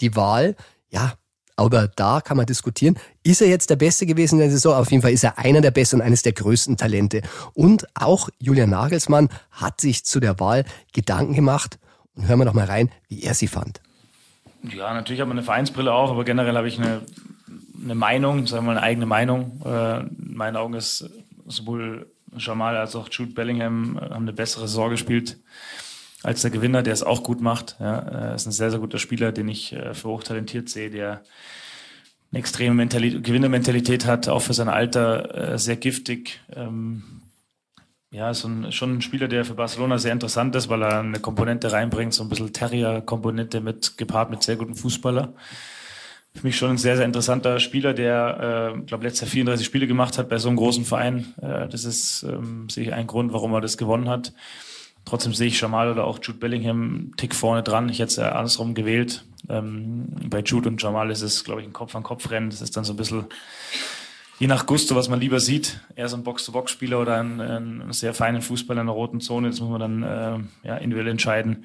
die 0.00 0.14
Wahl, 0.14 0.54
ja, 0.90 1.14
aber 1.58 1.88
da 1.88 2.20
kann 2.20 2.36
man 2.36 2.46
diskutieren, 2.46 2.96
ist 3.24 3.42
er 3.42 3.48
jetzt 3.48 3.68
der 3.68 3.76
Beste 3.76 4.06
gewesen 4.06 4.36
in 4.36 4.42
der 4.42 4.50
Saison? 4.50 4.74
Auf 4.74 4.92
jeden 4.92 5.02
Fall 5.02 5.10
ist 5.10 5.24
er 5.24 5.38
einer 5.38 5.60
der 5.60 5.72
Besten 5.72 5.96
und 5.96 6.02
eines 6.02 6.22
der 6.22 6.32
größten 6.32 6.76
Talente. 6.76 7.20
Und 7.52 7.84
auch 7.94 8.28
Julian 8.38 8.70
Nagelsmann 8.70 9.28
hat 9.50 9.80
sich 9.80 10.04
zu 10.04 10.20
der 10.20 10.38
Wahl 10.38 10.64
Gedanken 10.92 11.34
gemacht. 11.34 11.80
Und 12.14 12.28
hören 12.28 12.38
wir 12.38 12.44
noch 12.44 12.54
mal 12.54 12.66
rein, 12.66 12.90
wie 13.08 13.24
er 13.24 13.34
sie 13.34 13.48
fand. 13.48 13.80
Ja, 14.62 14.94
natürlich 14.94 15.20
hat 15.20 15.28
man 15.28 15.36
eine 15.36 15.44
Vereinsbrille 15.44 15.92
auch, 15.92 16.10
aber 16.10 16.24
generell 16.24 16.56
habe 16.56 16.68
ich 16.68 16.78
eine, 16.78 17.02
eine 17.82 17.94
Meinung, 17.94 18.46
sagen 18.46 18.64
wir 18.64 18.72
mal 18.72 18.78
eine 18.78 18.86
eigene 18.86 19.06
Meinung. 19.06 19.60
Äh, 19.64 20.00
in 20.00 20.34
meinen 20.34 20.56
Augen 20.56 20.74
ist 20.74 21.08
sowohl 21.46 22.06
Jamal 22.36 22.76
als 22.76 22.94
auch 22.94 23.08
Jude 23.10 23.32
Bellingham 23.32 23.96
äh, 23.96 24.00
haben 24.10 24.22
eine 24.22 24.32
bessere 24.32 24.68
Saison 24.68 24.90
gespielt 24.90 25.38
als 26.22 26.42
der 26.42 26.50
Gewinner, 26.50 26.82
der 26.82 26.92
es 26.92 27.02
auch 27.02 27.22
gut 27.22 27.40
macht. 27.40 27.76
Ja, 27.80 27.98
er 27.98 28.34
ist 28.34 28.46
ein 28.46 28.52
sehr, 28.52 28.70
sehr 28.70 28.80
guter 28.80 28.98
Spieler, 28.98 29.32
den 29.32 29.48
ich 29.48 29.72
äh, 29.72 29.94
für 29.94 30.08
hochtalentiert 30.08 30.68
sehe, 30.68 30.90
der 30.90 31.22
eine 32.30 32.40
extreme 32.40 32.74
Mentalität, 32.74 33.24
Gewinnermentalität 33.24 34.04
hat, 34.04 34.28
auch 34.28 34.42
für 34.42 34.54
sein 34.54 34.68
Alter 34.68 35.52
äh, 35.52 35.58
sehr 35.58 35.76
giftig. 35.76 36.40
Ähm, 36.54 37.22
ja, 38.10 38.30
ist 38.30 38.44
ein, 38.44 38.72
schon 38.72 38.96
ein 38.96 39.02
Spieler, 39.02 39.28
der 39.28 39.44
für 39.44 39.54
Barcelona 39.54 39.98
sehr 39.98 40.12
interessant 40.12 40.54
ist, 40.56 40.68
weil 40.68 40.82
er 40.82 41.00
eine 41.00 41.20
Komponente 41.20 41.72
reinbringt, 41.72 42.14
so 42.14 42.22
ein 42.22 42.28
bisschen 42.28 42.52
Terrier-Komponente 42.52 43.60
mit 43.60 43.96
gepaart 43.98 44.30
mit 44.30 44.42
sehr 44.42 44.56
guten 44.56 44.74
Fußballer. 44.74 45.34
Für 46.34 46.46
mich 46.46 46.56
schon 46.56 46.70
ein 46.70 46.78
sehr, 46.78 46.96
sehr 46.96 47.04
interessanter 47.04 47.58
Spieler, 47.60 47.94
der, 47.94 48.74
äh, 48.76 48.80
glaube 48.82 49.04
letztes 49.04 49.22
Jahr 49.22 49.30
34 49.30 49.66
Spiele 49.66 49.86
gemacht 49.86 50.18
hat 50.18 50.28
bei 50.28 50.38
so 50.38 50.48
einem 50.48 50.56
großen 50.56 50.84
Verein. 50.84 51.34
Äh, 51.40 51.68
das 51.68 51.84
ist 51.84 52.22
ähm, 52.22 52.68
sicher 52.68 52.94
ein 52.94 53.06
Grund, 53.06 53.32
warum 53.32 53.52
er 53.54 53.60
das 53.60 53.76
gewonnen 53.76 54.08
hat. 54.08 54.32
Trotzdem 55.04 55.32
sehe 55.32 55.48
ich 55.48 55.60
Jamal 55.60 55.90
oder 55.90 56.04
auch 56.04 56.18
Jude 56.22 56.38
Bellingham 56.38 56.82
einen 56.82 57.14
Tick 57.16 57.34
vorne 57.34 57.62
dran. 57.62 57.88
Ich 57.88 57.98
hätte 57.98 58.10
es 58.10 58.16
ja 58.16 58.32
andersrum 58.32 58.74
gewählt. 58.74 59.24
Ähm, 59.48 60.06
bei 60.28 60.40
Jude 60.40 60.68
und 60.68 60.82
Jamal 60.82 61.10
ist 61.10 61.22
es, 61.22 61.44
glaube 61.44 61.62
ich, 61.62 61.66
ein 61.66 61.72
Kopf-an-Kopf-Rennen. 61.72 62.50
Das 62.50 62.60
ist 62.60 62.76
dann 62.76 62.84
so 62.84 62.92
ein 62.92 62.96
bisschen 62.96 63.24
je 64.38 64.46
nach 64.46 64.66
Gusto, 64.66 64.94
was 64.94 65.08
man 65.08 65.18
lieber 65.18 65.40
sieht. 65.40 65.80
Eher 65.96 66.08
so 66.08 66.16
ein 66.16 66.24
Box-to-Box-Spieler 66.24 67.00
oder 67.00 67.16
ein, 67.16 67.40
ein 67.40 67.92
sehr 67.92 68.14
feinen 68.14 68.42
Fußballer 68.42 68.82
in 68.82 68.86
der 68.86 68.94
roten 68.94 69.20
Zone. 69.20 69.48
Das 69.48 69.60
muss 69.60 69.70
man 69.70 69.80
dann 69.80 70.02
äh, 70.02 70.68
ja, 70.68 70.76
individuell 70.76 71.10
entscheiden 71.10 71.64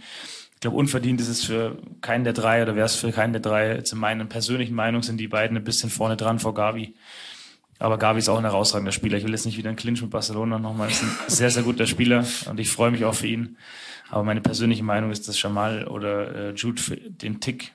glaube, 0.63 0.77
unverdient 0.77 1.21
ist 1.21 1.27
es 1.27 1.43
für 1.43 1.77
keinen 2.01 2.23
der 2.23 2.33
drei 2.33 2.63
oder 2.63 2.75
wäre 2.75 2.85
es 2.85 2.95
für 2.95 3.11
keinen 3.11 3.33
der 3.33 3.41
drei. 3.41 3.75
In 3.75 3.97
meiner 3.97 4.25
persönlichen 4.25 4.73
Meinung 4.73 5.03
sind 5.03 5.17
die 5.17 5.27
beiden 5.27 5.57
ein 5.57 5.63
bisschen 5.63 5.89
vorne 5.89 6.17
dran 6.17 6.39
vor 6.39 6.53
Gavi. 6.53 6.95
Aber 7.79 7.97
Gavi 7.97 8.19
ist 8.19 8.29
auch 8.29 8.37
ein 8.37 8.45
herausragender 8.45 8.93
Spieler. 8.93 9.17
Ich 9.17 9.25
will 9.25 9.31
jetzt 9.31 9.45
nicht 9.45 9.57
wieder 9.57 9.69
einen 9.69 9.77
Clinch 9.77 10.01
mit 10.01 10.09
Barcelona 10.09 10.59
nochmal. 10.59 10.89
Ist 10.89 11.03
ein 11.03 11.11
sehr, 11.27 11.49
sehr 11.49 11.63
guter 11.63 11.85
Spieler 11.85 12.25
und 12.49 12.59
ich 12.59 12.69
freue 12.69 12.91
mich 12.91 13.03
auch 13.03 13.13
für 13.13 13.27
ihn. 13.27 13.57
Aber 14.09 14.23
meine 14.23 14.39
persönliche 14.39 14.83
Meinung 14.83 15.11
ist, 15.11 15.27
dass 15.27 15.41
Jamal 15.41 15.85
oder 15.87 16.33
äh, 16.33 16.53
Jude 16.53 16.81
den 17.09 17.41
Tick, 17.41 17.73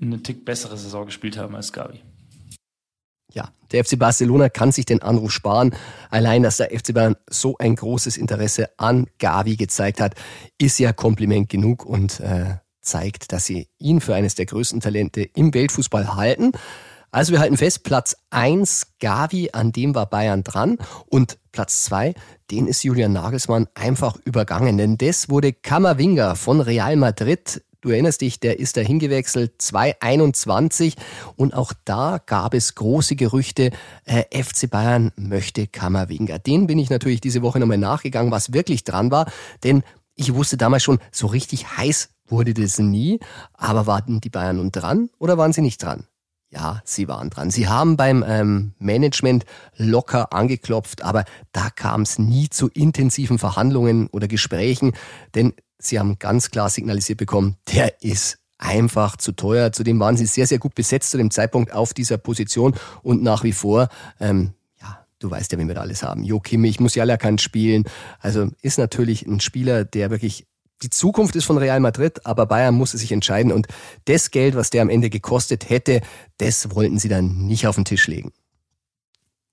eine 0.00 0.20
Tick 0.22 0.44
bessere 0.44 0.76
Saison 0.76 1.06
gespielt 1.06 1.38
haben 1.38 1.54
als 1.54 1.72
Gavi. 1.72 2.00
Ja, 3.32 3.50
der 3.72 3.84
FC 3.84 3.98
Barcelona 3.98 4.48
kann 4.48 4.72
sich 4.72 4.84
den 4.84 5.02
Anruf 5.02 5.32
sparen. 5.32 5.74
Allein, 6.10 6.42
dass 6.42 6.56
der 6.56 6.70
FC 6.70 6.92
Bayern 6.92 7.16
so 7.28 7.56
ein 7.58 7.76
großes 7.76 8.16
Interesse 8.16 8.70
an 8.76 9.06
Gavi 9.18 9.56
gezeigt 9.56 10.00
hat, 10.00 10.14
ist 10.58 10.78
ja 10.78 10.92
Kompliment 10.92 11.48
genug 11.48 11.84
und 11.84 12.20
äh, 12.20 12.56
zeigt, 12.80 13.32
dass 13.32 13.44
sie 13.44 13.68
ihn 13.78 14.00
für 14.00 14.14
eines 14.14 14.34
der 14.34 14.46
größten 14.46 14.80
Talente 14.80 15.22
im 15.22 15.54
Weltfußball 15.54 16.16
halten. 16.16 16.52
Also 17.12 17.32
wir 17.32 17.40
halten 17.40 17.56
fest, 17.56 17.82
Platz 17.82 18.16
eins 18.30 18.94
Gavi, 19.00 19.50
an 19.52 19.72
dem 19.72 19.94
war 19.94 20.06
Bayern 20.06 20.44
dran 20.44 20.78
und 21.06 21.38
Platz 21.50 21.84
zwei, 21.84 22.14
den 22.52 22.68
ist 22.68 22.84
Julian 22.84 23.12
Nagelsmann 23.12 23.66
einfach 23.74 24.16
übergangen, 24.24 24.78
denn 24.78 24.96
das 24.96 25.28
wurde 25.28 25.52
Kammerwinger 25.52 26.36
von 26.36 26.60
Real 26.60 26.94
Madrid 26.94 27.62
Du 27.80 27.88
erinnerst 27.88 28.20
dich, 28.20 28.40
der 28.40 28.58
ist 28.58 28.76
da 28.76 28.82
hingewechselt 28.82 29.54
2021 29.56 30.96
und 31.36 31.54
auch 31.54 31.72
da 31.86 32.20
gab 32.24 32.52
es 32.52 32.74
große 32.74 33.16
Gerüchte, 33.16 33.70
äh, 34.04 34.24
FC 34.42 34.68
Bayern 34.68 35.12
möchte 35.16 35.66
Kammerwinger. 35.66 36.38
Den 36.38 36.66
bin 36.66 36.78
ich 36.78 36.90
natürlich 36.90 37.22
diese 37.22 37.40
Woche 37.40 37.58
nochmal 37.58 37.78
nachgegangen, 37.78 38.30
was 38.30 38.52
wirklich 38.52 38.84
dran 38.84 39.10
war, 39.10 39.30
denn 39.64 39.82
ich 40.14 40.34
wusste 40.34 40.58
damals 40.58 40.82
schon, 40.82 40.98
so 41.10 41.26
richtig 41.28 41.78
heiß 41.78 42.10
wurde 42.28 42.52
das 42.52 42.78
nie, 42.78 43.18
aber 43.54 43.86
warten 43.86 44.20
die 44.20 44.28
Bayern 44.28 44.56
nun 44.56 44.72
dran 44.72 45.08
oder 45.18 45.38
waren 45.38 45.54
sie 45.54 45.62
nicht 45.62 45.82
dran? 45.82 46.04
Ja, 46.50 46.82
sie 46.84 47.08
waren 47.08 47.30
dran. 47.30 47.50
Sie 47.50 47.68
haben 47.68 47.96
beim 47.96 48.24
ähm, 48.26 48.74
Management 48.78 49.46
locker 49.76 50.34
angeklopft, 50.34 51.02
aber 51.02 51.24
da 51.52 51.70
kam 51.70 52.02
es 52.02 52.18
nie 52.18 52.50
zu 52.50 52.68
intensiven 52.68 53.38
Verhandlungen 53.38 54.08
oder 54.08 54.26
Gesprächen, 54.26 54.92
denn 55.34 55.54
Sie 55.80 55.98
haben 55.98 56.18
ganz 56.18 56.50
klar 56.50 56.68
signalisiert 56.68 57.18
bekommen, 57.18 57.56
der 57.72 58.02
ist 58.02 58.38
einfach 58.58 59.16
zu 59.16 59.32
teuer. 59.32 59.72
Zudem 59.72 59.98
waren 59.98 60.16
sie 60.16 60.26
sehr, 60.26 60.46
sehr 60.46 60.58
gut 60.58 60.74
besetzt 60.74 61.10
zu 61.10 61.16
dem 61.16 61.30
Zeitpunkt 61.30 61.72
auf 61.72 61.94
dieser 61.94 62.18
Position 62.18 62.74
und 63.02 63.22
nach 63.22 63.42
wie 63.42 63.52
vor, 63.52 63.88
ähm, 64.20 64.52
ja, 64.80 65.06
du 65.18 65.30
weißt 65.30 65.50
ja, 65.52 65.58
wen 65.58 65.68
wir 65.68 65.74
da 65.74 65.80
alles 65.80 66.02
haben. 66.02 66.22
Jo 66.22 66.38
Kimmich, 66.40 66.80
Musiala 66.80 67.16
kann 67.16 67.38
spielen. 67.38 67.84
Also 68.20 68.50
ist 68.60 68.78
natürlich 68.78 69.26
ein 69.26 69.40
Spieler, 69.40 69.84
der 69.84 70.10
wirklich 70.10 70.46
die 70.82 70.90
Zukunft 70.90 71.36
ist 71.36 71.44
von 71.44 71.58
Real 71.58 71.80
Madrid, 71.80 72.24
aber 72.24 72.46
Bayern 72.46 72.74
musste 72.74 72.98
sich 72.98 73.12
entscheiden 73.12 73.52
und 73.52 73.66
das 74.06 74.30
Geld, 74.30 74.54
was 74.54 74.70
der 74.70 74.82
am 74.82 74.88
Ende 74.88 75.10
gekostet 75.10 75.68
hätte, 75.68 76.00
das 76.38 76.74
wollten 76.74 76.98
sie 76.98 77.08
dann 77.08 77.46
nicht 77.46 77.66
auf 77.66 77.74
den 77.74 77.84
Tisch 77.84 78.06
legen. 78.06 78.32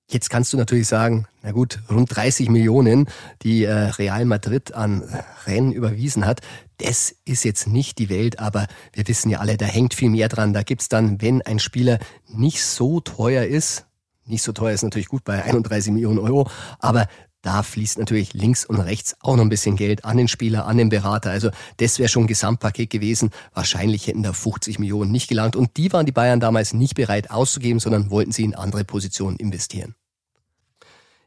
Jetzt 0.10 0.30
kannst 0.30 0.54
du 0.54 0.58
natürlich 0.58 0.88
sagen, 0.88 1.28
na 1.44 1.52
gut, 1.52 1.80
rund 1.90 2.16
30 2.16 2.50
Millionen, 2.50 3.08
die 3.42 3.66
äh, 3.66 3.74
Real 3.74 4.24
Madrid 4.24 4.74
an 4.74 5.04
Rennen 5.46 5.74
überwiesen 5.74 6.26
hat, 6.26 6.40
das 6.78 7.14
ist 7.26 7.44
jetzt 7.44 7.68
nicht 7.68 7.98
die 7.98 8.10
Welt, 8.10 8.40
aber 8.40 8.68
wir 8.94 9.06
wissen 9.10 9.30
ja 9.30 9.40
alle, 9.40 9.58
da 9.58 9.66
hängt 9.66 9.94
viel 9.94 10.10
mehr 10.10 10.30
dran. 10.30 10.54
Da 10.54 10.64
gibt's 10.64 10.88
dann, 10.88 11.22
wenn 11.22 11.42
ein 11.42 11.60
Spieler 11.60 12.00
nicht 12.30 12.64
so 12.64 13.02
teuer 13.02 13.44
ist, 13.44 13.86
nicht 14.26 14.44
so 14.44 14.54
teuer 14.54 14.74
ist 14.74 14.84
natürlich 14.84 15.10
gut 15.10 15.26
bei 15.26 15.44
31 15.44 15.92
Millionen 15.92 16.20
Euro, 16.20 16.50
aber 16.80 17.08
da 17.42 17.64
fließt 17.64 18.00
natürlich 18.00 18.34
links 18.34 18.66
und 18.66 18.80
rechts 18.80 19.16
auch 19.22 19.36
noch 19.36 19.44
ein 19.44 19.50
bisschen 19.50 19.76
Geld 19.76 20.06
an 20.06 20.18
den 20.18 20.28
Spieler, 20.28 20.66
an 20.66 20.78
den 20.78 20.90
Berater. 20.90 21.30
Also 21.30 21.50
das 21.78 22.00
wäre 22.00 22.10
schon 22.10 22.24
ein 22.24 22.28
Gesamtpaket 22.28 22.90
gewesen. 22.90 23.32
Wahrscheinlich 23.54 24.08
hätten 24.08 24.24
da 24.24 24.34
50 24.34 24.80
Millionen 24.80 25.12
nicht 25.12 25.30
gelangt. 25.30 25.56
Und 25.56 25.78
die 25.78 25.94
waren 25.94 26.06
die 26.06 26.12
Bayern 26.12 26.40
damals 26.40 26.74
nicht 26.74 26.96
bereit 26.96 27.32
auszugeben, 27.32 27.80
sondern 27.80 28.10
wollten 28.10 28.32
sie 28.32 28.44
in 28.44 28.56
andere 28.56 28.84
Positionen 28.84 29.38
investieren. 29.38 29.96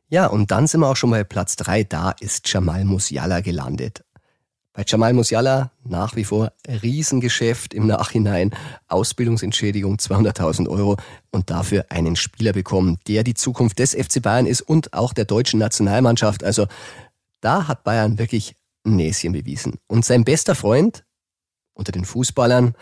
Ja, 0.09 0.26
und 0.26 0.50
dann 0.50 0.67
sind 0.67 0.81
wir 0.81 0.88
auch 0.88 0.97
schon 0.97 1.11
bei 1.11 1.23
Platz 1.23 1.55
drei. 1.55 1.85
Da 1.85 2.11
ist 2.11 2.52
Jamal 2.52 2.85
Musiala 2.85 3.40
gelandet. 3.40 4.05
Bei 4.73 4.85
Jamal 4.87 5.12
Musiala 5.12 5.73
nach 5.85 6.15
wie 6.15 6.23
vor 6.23 6.53
Riesengeschäft 6.69 7.75
im 7.75 7.89
Nachhinein. 7.89 8.55
Ausbildungsentschädigung 8.87 9.97
200.000 9.97 10.69
Euro 10.69 10.97
und 11.31 11.50
dafür 11.50 11.87
einen 11.89 12.15
Spieler 12.15 12.53
bekommen, 12.53 12.99
der 13.09 13.25
die 13.25 13.35
Zukunft 13.35 13.81
des 13.81 13.95
FC 13.95 14.23
Bayern 14.23 14.47
ist 14.47 14.62
und 14.62 14.93
auch 14.93 15.12
der 15.12 15.25
deutschen 15.25 15.59
Nationalmannschaft. 15.59 16.45
Also 16.45 16.67
da 17.41 17.67
hat 17.67 17.83
Bayern 17.83 18.19
wirklich 18.19 18.55
ein 18.87 18.97
Näschen 18.97 19.33
bewiesen. 19.33 19.79
Und 19.89 20.05
sein 20.05 20.25
bester 20.25 20.55
Freund 20.55 21.05
unter 21.75 21.91
den 21.91 22.05
Fußballern, 22.05 22.75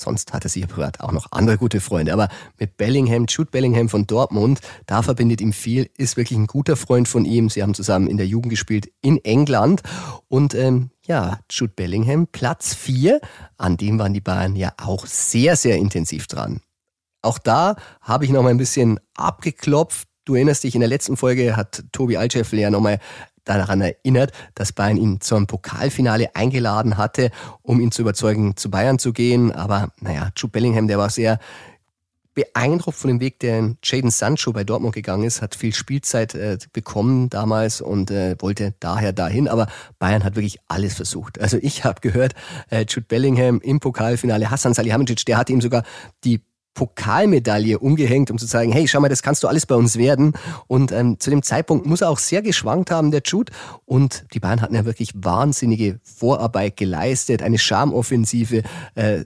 Sonst 0.00 0.32
hat 0.32 0.44
er 0.44 0.50
sicher 0.50 0.66
privat 0.66 1.00
auch 1.00 1.12
noch 1.12 1.28
andere 1.30 1.58
gute 1.58 1.80
Freunde. 1.80 2.12
Aber 2.12 2.28
mit 2.58 2.76
Bellingham, 2.76 3.26
Jude 3.28 3.50
Bellingham 3.50 3.88
von 3.88 4.06
Dortmund, 4.06 4.60
da 4.86 5.02
verbindet 5.02 5.40
ihm 5.40 5.52
viel, 5.52 5.90
ist 5.96 6.16
wirklich 6.16 6.38
ein 6.38 6.46
guter 6.46 6.76
Freund 6.76 7.06
von 7.06 7.24
ihm. 7.24 7.50
Sie 7.50 7.62
haben 7.62 7.74
zusammen 7.74 8.08
in 8.08 8.16
der 8.16 8.26
Jugend 8.26 8.50
gespielt 8.50 8.90
in 9.02 9.18
England. 9.24 9.82
Und 10.28 10.54
ähm, 10.54 10.90
ja, 11.06 11.40
Jude 11.50 11.72
Bellingham, 11.74 12.26
Platz 12.26 12.74
vier, 12.74 13.20
an 13.58 13.76
dem 13.76 13.98
waren 13.98 14.14
die 14.14 14.20
Bayern 14.20 14.56
ja 14.56 14.72
auch 14.78 15.06
sehr, 15.06 15.56
sehr 15.56 15.76
intensiv 15.76 16.26
dran. 16.26 16.60
Auch 17.22 17.38
da 17.38 17.76
habe 18.00 18.24
ich 18.24 18.30
noch 18.30 18.42
mal 18.42 18.48
ein 18.50 18.58
bisschen 18.58 18.98
abgeklopft. 19.14 20.08
Du 20.24 20.34
erinnerst 20.34 20.64
dich, 20.64 20.74
in 20.74 20.80
der 20.80 20.88
letzten 20.88 21.16
Folge 21.16 21.56
hat 21.56 21.84
Tobi 21.92 22.16
Altscheffel 22.16 22.58
ja 22.58 22.70
nochmal 22.70 23.00
daran 23.58 23.80
erinnert, 23.80 24.32
dass 24.54 24.72
Bayern 24.72 24.96
ihn 24.96 25.20
zum 25.20 25.46
Pokalfinale 25.46 26.34
eingeladen 26.34 26.96
hatte, 26.96 27.30
um 27.62 27.80
ihn 27.80 27.92
zu 27.92 28.02
überzeugen, 28.02 28.56
zu 28.56 28.70
Bayern 28.70 28.98
zu 28.98 29.12
gehen. 29.12 29.52
Aber 29.52 29.90
naja, 30.00 30.30
Jude 30.36 30.52
Bellingham, 30.52 30.88
der 30.88 30.98
war 30.98 31.10
sehr 31.10 31.38
beeindruckt 32.34 32.96
von 32.96 33.08
dem 33.08 33.20
Weg, 33.20 33.40
der 33.40 33.58
in 33.58 33.78
Jaden 33.82 34.10
Sancho 34.10 34.52
bei 34.52 34.64
Dortmund 34.64 34.94
gegangen 34.94 35.24
ist, 35.24 35.42
hat 35.42 35.54
viel 35.54 35.74
Spielzeit 35.74 36.34
äh, 36.34 36.58
bekommen 36.72 37.28
damals 37.28 37.80
und 37.80 38.10
äh, 38.10 38.36
wollte 38.38 38.74
daher 38.80 39.12
dahin. 39.12 39.48
Aber 39.48 39.66
Bayern 39.98 40.24
hat 40.24 40.36
wirklich 40.36 40.58
alles 40.68 40.94
versucht. 40.94 41.40
Also 41.40 41.58
ich 41.60 41.84
habe 41.84 42.00
gehört, 42.00 42.34
äh, 42.70 42.84
Jude 42.88 43.06
Bellingham 43.08 43.60
im 43.60 43.80
Pokalfinale, 43.80 44.50
Hassan 44.50 44.74
Salihamidzic, 44.74 45.24
der 45.26 45.38
hat 45.38 45.50
ihm 45.50 45.60
sogar 45.60 45.82
die 46.24 46.40
Pokalmedaille 46.80 47.78
umgehängt, 47.78 48.30
um 48.30 48.38
zu 48.38 48.46
zeigen, 48.46 48.72
hey, 48.72 48.88
schau 48.88 49.00
mal, 49.00 49.10
das 49.10 49.22
kannst 49.22 49.42
du 49.42 49.48
alles 49.48 49.66
bei 49.66 49.74
uns 49.74 49.98
werden. 49.98 50.32
Und 50.66 50.92
ähm, 50.92 51.20
zu 51.20 51.28
dem 51.28 51.42
Zeitpunkt 51.42 51.84
muss 51.84 52.00
er 52.00 52.08
auch 52.08 52.18
sehr 52.18 52.40
geschwankt 52.40 52.90
haben, 52.90 53.10
der 53.10 53.20
Jude. 53.22 53.52
Und 53.84 54.24
die 54.32 54.40
Bayern 54.40 54.62
hatten 54.62 54.74
ja 54.74 54.86
wirklich 54.86 55.12
wahnsinnige 55.14 56.00
Vorarbeit 56.02 56.78
geleistet, 56.78 57.42
eine 57.42 57.58
Charmoffensive. 57.58 58.62
Äh, 58.94 59.24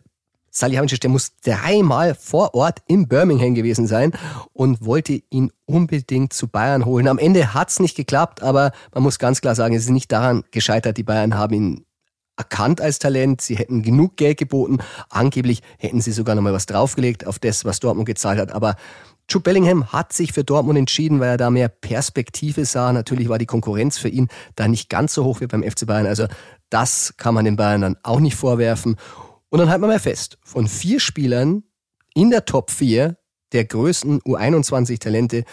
Salihamidzic, 0.50 1.00
der 1.00 1.10
muss 1.10 1.30
dreimal 1.44 2.16
vor 2.16 2.56
Ort 2.56 2.80
in 2.88 3.06
Birmingham 3.06 3.54
gewesen 3.54 3.86
sein 3.86 4.10
und 4.52 4.84
wollte 4.84 5.22
ihn 5.30 5.52
unbedingt 5.64 6.32
zu 6.32 6.48
Bayern 6.48 6.84
holen. 6.84 7.06
Am 7.06 7.18
Ende 7.18 7.54
hat's 7.54 7.78
nicht 7.78 7.96
geklappt, 7.96 8.42
aber 8.42 8.72
man 8.92 9.04
muss 9.04 9.20
ganz 9.20 9.40
klar 9.40 9.54
sagen, 9.54 9.76
es 9.76 9.84
ist 9.84 9.90
nicht 9.90 10.10
daran 10.10 10.42
gescheitert. 10.50 10.96
Die 10.96 11.04
Bayern 11.04 11.36
haben 11.36 11.54
ihn 11.54 11.84
erkannt 12.36 12.80
als 12.80 12.98
Talent, 12.98 13.40
sie 13.40 13.56
hätten 13.56 13.82
genug 13.82 14.16
Geld 14.16 14.38
geboten, 14.38 14.78
angeblich 15.10 15.62
hätten 15.78 16.00
sie 16.00 16.12
sogar 16.12 16.34
noch 16.34 16.42
mal 16.42 16.52
was 16.52 16.66
draufgelegt 16.66 17.26
auf 17.26 17.38
das, 17.38 17.64
was 17.64 17.80
Dortmund 17.80 18.06
gezahlt 18.06 18.38
hat, 18.38 18.52
aber 18.52 18.76
Jude 19.28 19.42
Bellingham 19.42 19.90
hat 19.92 20.12
sich 20.12 20.32
für 20.32 20.44
Dortmund 20.44 20.78
entschieden, 20.78 21.18
weil 21.18 21.30
er 21.30 21.36
da 21.38 21.48
mehr 21.48 21.68
Perspektive 21.68 22.66
sah. 22.66 22.92
Natürlich 22.92 23.30
war 23.30 23.38
die 23.38 23.46
Konkurrenz 23.46 23.96
für 23.96 24.10
ihn 24.10 24.28
da 24.54 24.68
nicht 24.68 24.90
ganz 24.90 25.14
so 25.14 25.24
hoch 25.24 25.40
wie 25.40 25.46
beim 25.46 25.62
FC 25.62 25.86
Bayern. 25.86 26.06
Also 26.06 26.26
das 26.68 27.14
kann 27.16 27.32
man 27.32 27.46
den 27.46 27.56
Bayern 27.56 27.80
dann 27.80 27.96
auch 28.02 28.20
nicht 28.20 28.36
vorwerfen. 28.36 28.96
Und 29.48 29.58
dann 29.58 29.70
halten 29.70 29.82
wir 29.82 29.88
mal 29.88 29.98
fest, 29.98 30.38
von 30.42 30.68
vier 30.68 31.00
Spielern 31.00 31.62
in 32.14 32.30
der 32.30 32.44
Top 32.44 32.70
4 32.70 33.16
der 33.52 33.64
größten 33.64 34.20
U21-Talente 34.20 35.44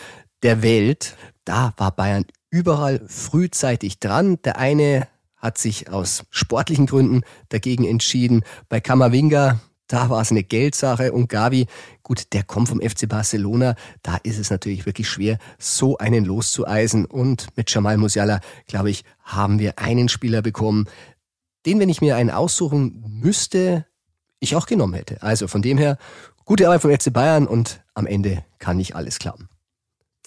der 0.44 0.64
Welt, 0.64 1.16
da 1.46 1.74
war 1.78 1.96
Bayern 1.96 2.26
überall 2.50 3.02
frühzeitig 3.08 4.00
dran. 4.00 4.42
Der 4.44 4.58
eine 4.58 5.08
hat 5.42 5.58
sich 5.58 5.90
aus 5.90 6.24
sportlichen 6.30 6.86
Gründen 6.86 7.22
dagegen 7.50 7.86
entschieden. 7.86 8.44
Bei 8.70 8.80
Kamavinga, 8.80 9.60
da 9.88 10.10
war 10.10 10.22
es 10.22 10.32
eine 10.32 10.44
Geldsache 10.44 11.12
und 11.12 11.28
Gavi, 11.28 11.68
gut, 12.04 12.32
der 12.34 12.44
kommt 12.44 12.70
vom 12.70 12.80
FC 12.80 13.10
Barcelona, 13.10 13.76
da 14.04 14.18
ist 14.24 14.40
es 14.40 14.50
natürlich 14.50 14.86
wirklich 14.86 15.10
schwer, 15.10 15.38
so 15.60 15.98
einen 15.98 16.24
loszueisen 16.24 17.06
und 17.06 17.48
mit 17.58 17.74
Jamal 17.74 17.98
Musiala, 17.98 18.40
glaube 18.68 18.90
ich, 18.90 19.04
haben 19.24 19.60
wir 19.60 19.80
einen 19.80 20.08
Spieler 20.08 20.42
bekommen, 20.42 20.88
den, 21.66 21.80
wenn 21.80 21.90
ich 21.90 22.02
mir 22.02 22.16
einen 22.16 22.30
aussuchen 22.30 23.04
müsste, 23.06 23.86
ich 24.40 24.56
auch 24.56 24.66
genommen 24.66 24.96
hätte. 24.96 25.22
Also 25.22 25.48
von 25.48 25.62
dem 25.62 25.78
her 25.78 25.98
Gute 26.52 26.66
Arbeit 26.66 26.82
vom 26.82 26.92
FC 26.92 27.14
Bayern 27.14 27.48
und 27.48 27.82
am 27.94 28.06
Ende 28.06 28.44
kann 28.60 28.76
nicht 28.76 28.94
alles 28.96 29.20
klappen. 29.20 29.48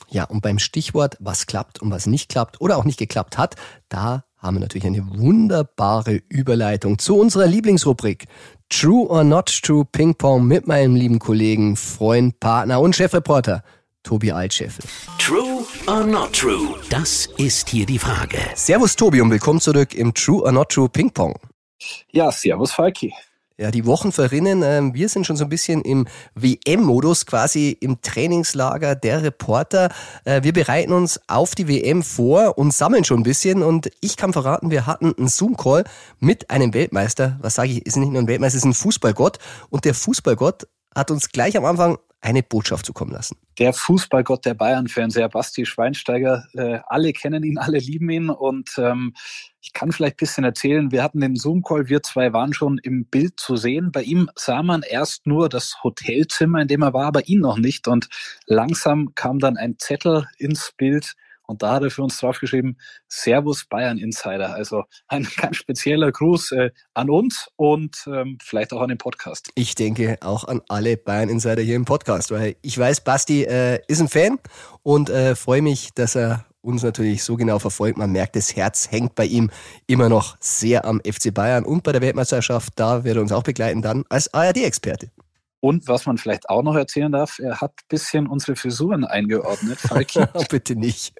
Ja, 0.09 0.25
und 0.25 0.41
beim 0.41 0.59
Stichwort, 0.59 1.17
was 1.21 1.47
klappt 1.47 1.83
und 1.83 1.91
was 1.91 2.07
nicht 2.07 2.31
klappt 2.31 2.61
oder 2.61 2.79
auch 2.79 2.85
nicht 2.85 2.99
geklappt 2.99 3.37
hat, 3.37 3.57
da 3.89 4.25
haben 4.45 4.57
wir 4.57 4.61
natürlich 4.61 4.87
eine 4.87 5.07
wunderbare 5.19 6.21
Überleitung 6.29 6.99
zu 6.99 7.17
unserer 7.17 7.47
Lieblingsrubrik. 7.47 8.27
True 8.69 9.09
or 9.09 9.25
Not 9.25 9.63
True 9.63 9.87
Ping 9.91 10.15
Pong 10.15 10.47
mit 10.47 10.67
meinem 10.67 10.95
lieben 10.95 11.19
Kollegen, 11.19 11.77
Freund, 11.77 12.39
Partner 12.41 12.81
und 12.81 12.95
Chefreporter 12.95 13.65
Tobi 14.03 14.33
Altscheffel. 14.33 14.85
True 15.19 15.65
or 15.87 16.05
not 16.05 16.35
true? 16.35 16.75
Das 16.91 17.27
ist 17.39 17.71
hier 17.71 17.87
die 17.87 17.99
Frage. 17.99 18.39
Servus 18.55 18.97
Tobi 18.97 19.23
und 19.23 19.31
willkommen 19.31 19.61
zurück 19.61 19.95
im 19.95 20.13
True 20.13 20.43
or 20.43 20.53
Not 20.53 20.69
True 20.69 20.91
Ping 20.91 21.11
Pong. 21.11 21.35
Ja, 22.13 22.31
servus 22.31 22.73
Falki. 22.73 23.15
Ja, 23.57 23.71
die 23.71 23.87
Wochen 23.87 24.11
verrinnen. 24.11 24.63
Ähm, 24.65 24.95
wir 24.95 25.09
sind 25.09 25.27
schon 25.27 25.37
so 25.37 25.45
ein 25.45 25.49
bisschen 25.49 25.83
im 25.83 26.09
WM-Modus, 26.35 27.25
quasi 27.25 27.77
im 27.81 28.03
Trainingslager 28.03 28.97
der 28.97 29.23
Reporter. 29.23 29.91
Äh, 30.25 30.43
wir 30.43 30.53
bereiten 30.53 30.93
uns 30.93 31.21
auf 31.29 31.55
die 31.55 31.69
WM 31.69 32.03
vor 32.03 32.59
und 32.59 32.75
sammeln 32.75 33.05
schon 33.05 33.21
ein 33.21 33.23
bisschen. 33.23 33.63
Und 33.63 33.93
ich 34.01 34.17
kann 34.17 34.33
verraten, 34.33 34.73
wir 34.73 34.87
hatten 34.87 35.15
einen 35.17 35.29
Zoom-Call 35.29 35.85
mit 36.19 36.51
einem 36.51 36.75
Weltmeister. 36.75 37.39
Was 37.43 37.55
sage 37.55 37.71
ich, 37.71 37.87
ist 37.87 37.97
nicht 37.97 38.11
nur 38.11 38.23
ein 38.23 38.27
Weltmeister, 38.27 38.57
ist 38.57 38.65
ein 38.65 38.75
Fußballgott. 38.75 39.39
Und 39.71 39.85
der 39.85 39.95
Fußballgott 39.95 40.67
hat 40.93 41.13
uns 41.13 41.29
gleich 41.29 41.57
am 41.57 41.65
Anfang 41.65 41.99
eine 42.25 42.43
Botschaft 42.43 42.87
zukommen 42.87 43.13
lassen. 43.13 43.37
Der 43.59 43.73
Fußballgott 43.73 44.47
der 44.47 44.55
Bayern-Fernseher, 44.55 45.29
Basti 45.29 45.65
Schweinsteiger, 45.65 46.45
äh, 46.55 46.81
alle 46.87 47.13
kennen 47.13 47.45
ihn, 47.45 47.59
alle 47.59 47.79
lieben 47.79 48.11
ihn 48.11 48.31
und 48.31 48.71
ähm, 48.79 49.15
ich 49.65 49.73
kann 49.73 49.93
vielleicht 49.93 50.17
ein 50.17 50.19
bisschen 50.19 50.45
erzählen, 50.45 50.93
wir 50.93 51.03
hatten 51.03 51.21
den 51.21 51.37
Zoom-Call, 51.37 51.89
wir 51.89 52.03
zwei 52.03 52.35
waren 52.35 52.53
schon 52.53 52.77
im 52.79 53.07
Bild 53.07 53.41
zu 53.41 53.57
sehen. 53.57 53.93
Bei 53.93 54.03
ihm 54.03 54.29
sah 54.37 54.63
man 54.63 54.83
erst 54.83 55.27
nur 55.27 55.49
das 55.49 55.83
Hotelzimmer, 55.83 56.61
in 56.61 56.69
dem 56.69 56.83
er 56.83 56.93
war, 56.93 57.07
aber 57.07 57.29
ihn 57.29 57.41
noch 57.41 57.57
nicht 57.57 57.89
und 57.89 58.09
langsam 58.47 59.15
kam 59.15 59.39
dann 59.39 59.57
ein 59.57 59.77
Zettel 59.79 60.29
ins 60.39 60.73
Bild, 60.77 61.15
und 61.47 61.63
da 61.63 61.75
hat 61.75 61.83
er 61.83 61.91
für 61.91 62.03
uns 62.03 62.19
draufgeschrieben, 62.19 62.79
Servus 63.07 63.67
Bayern 63.67 63.99
Insider. 63.99 64.55
Also 64.55 64.85
ein 65.09 65.29
ganz 65.37 65.57
spezieller 65.57 66.11
Gruß 66.11 66.53
äh, 66.53 66.71
an 66.95 67.11
uns 67.11 67.49
und 67.57 67.97
ähm, 68.07 68.39
vielleicht 68.43 68.73
auch 68.73 68.81
an 68.81 68.89
den 68.89 68.99
Podcast. 68.99 69.51
Ich 69.55 69.75
denke 69.75 70.17
auch 70.23 70.45
an 70.45 70.63
alle 70.69 70.97
Bayern 70.97 71.29
Insider 71.29 71.61
hier 71.61 71.77
im 71.77 71.85
Podcast, 71.85 72.31
weil 72.31 72.57
ich 72.63 72.79
weiß, 72.79 73.03
Basti 73.03 73.43
äh, 73.43 73.81
ist 73.89 74.01
ein 74.01 74.09
Fan 74.09 74.39
und 74.83 75.11
äh, 75.11 75.37
freue 75.37 75.61
mich, 75.61 75.91
dass 75.95 76.17
er 76.17 76.47
uns 76.65 76.83
natürlich 76.83 77.23
so 77.23 77.37
genau 77.37 77.59
verfolgt. 77.59 77.99
Man 77.99 78.13
merkt, 78.13 78.37
das 78.37 78.57
Herz 78.57 78.91
hängt 78.91 79.15
bei 79.15 79.27
ihm 79.27 79.51
immer 79.87 80.09
noch 80.09 80.37
sehr 80.41 80.85
am 80.85 81.01
FC 81.01 81.33
Bayern 81.33 81.65
und 81.65 81.83
bei 81.83 81.93
der 81.93 82.01
Weltmeisterschaft. 82.01 82.73
Da 82.77 83.05
wird 83.05 83.17
er 83.17 83.23
uns 83.23 83.33
auch 83.33 83.43
begleiten 83.43 83.83
dann 83.83 84.05
als 84.09 84.33
ARD-Experte. 84.33 85.11
Und 85.61 85.89
was 85.89 86.05
man 86.05 86.19
vielleicht 86.19 86.51
auch 86.51 86.63
noch 86.63 86.77
erzählen 86.77 87.11
darf, 87.11 87.39
er 87.39 87.61
hat 87.61 87.73
ein 87.73 87.89
bisschen 87.89 88.27
unsere 88.27 88.55
Frisuren 88.57 89.05
eingeordnet, 89.05 89.79
Falki. 89.79 90.25
Bitte 90.51 90.77
nicht. 90.77 91.15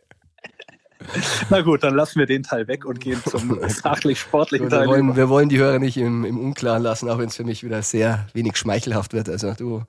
Na 1.51 1.61
gut, 1.61 1.83
dann 1.83 1.95
lassen 1.95 2.19
wir 2.19 2.27
den 2.27 2.43
Teil 2.43 2.69
weg 2.69 2.85
und 2.85 3.01
gehen 3.01 3.23
zum 3.29 3.59
sachlich-sportlichen 3.69 4.69
Teil. 4.69 4.83
Wir 4.83 4.89
wollen, 4.89 5.17
wir 5.17 5.29
wollen, 5.29 5.49
die 5.49 5.59
Hörer 5.59 5.79
nicht 5.79 5.97
im, 5.97 6.25
im 6.25 6.39
Unklaren 6.39 6.83
lassen, 6.83 7.09
auch 7.09 7.19
wenn 7.19 7.29
es 7.29 7.37
für 7.37 7.45
mich 7.45 7.65
wieder 7.65 7.83
sehr 7.83 8.27
wenig 8.33 8.57
schmeichelhaft 8.57 9.13
wird. 9.13 9.29
Also 9.29 9.53
du, 9.53 9.83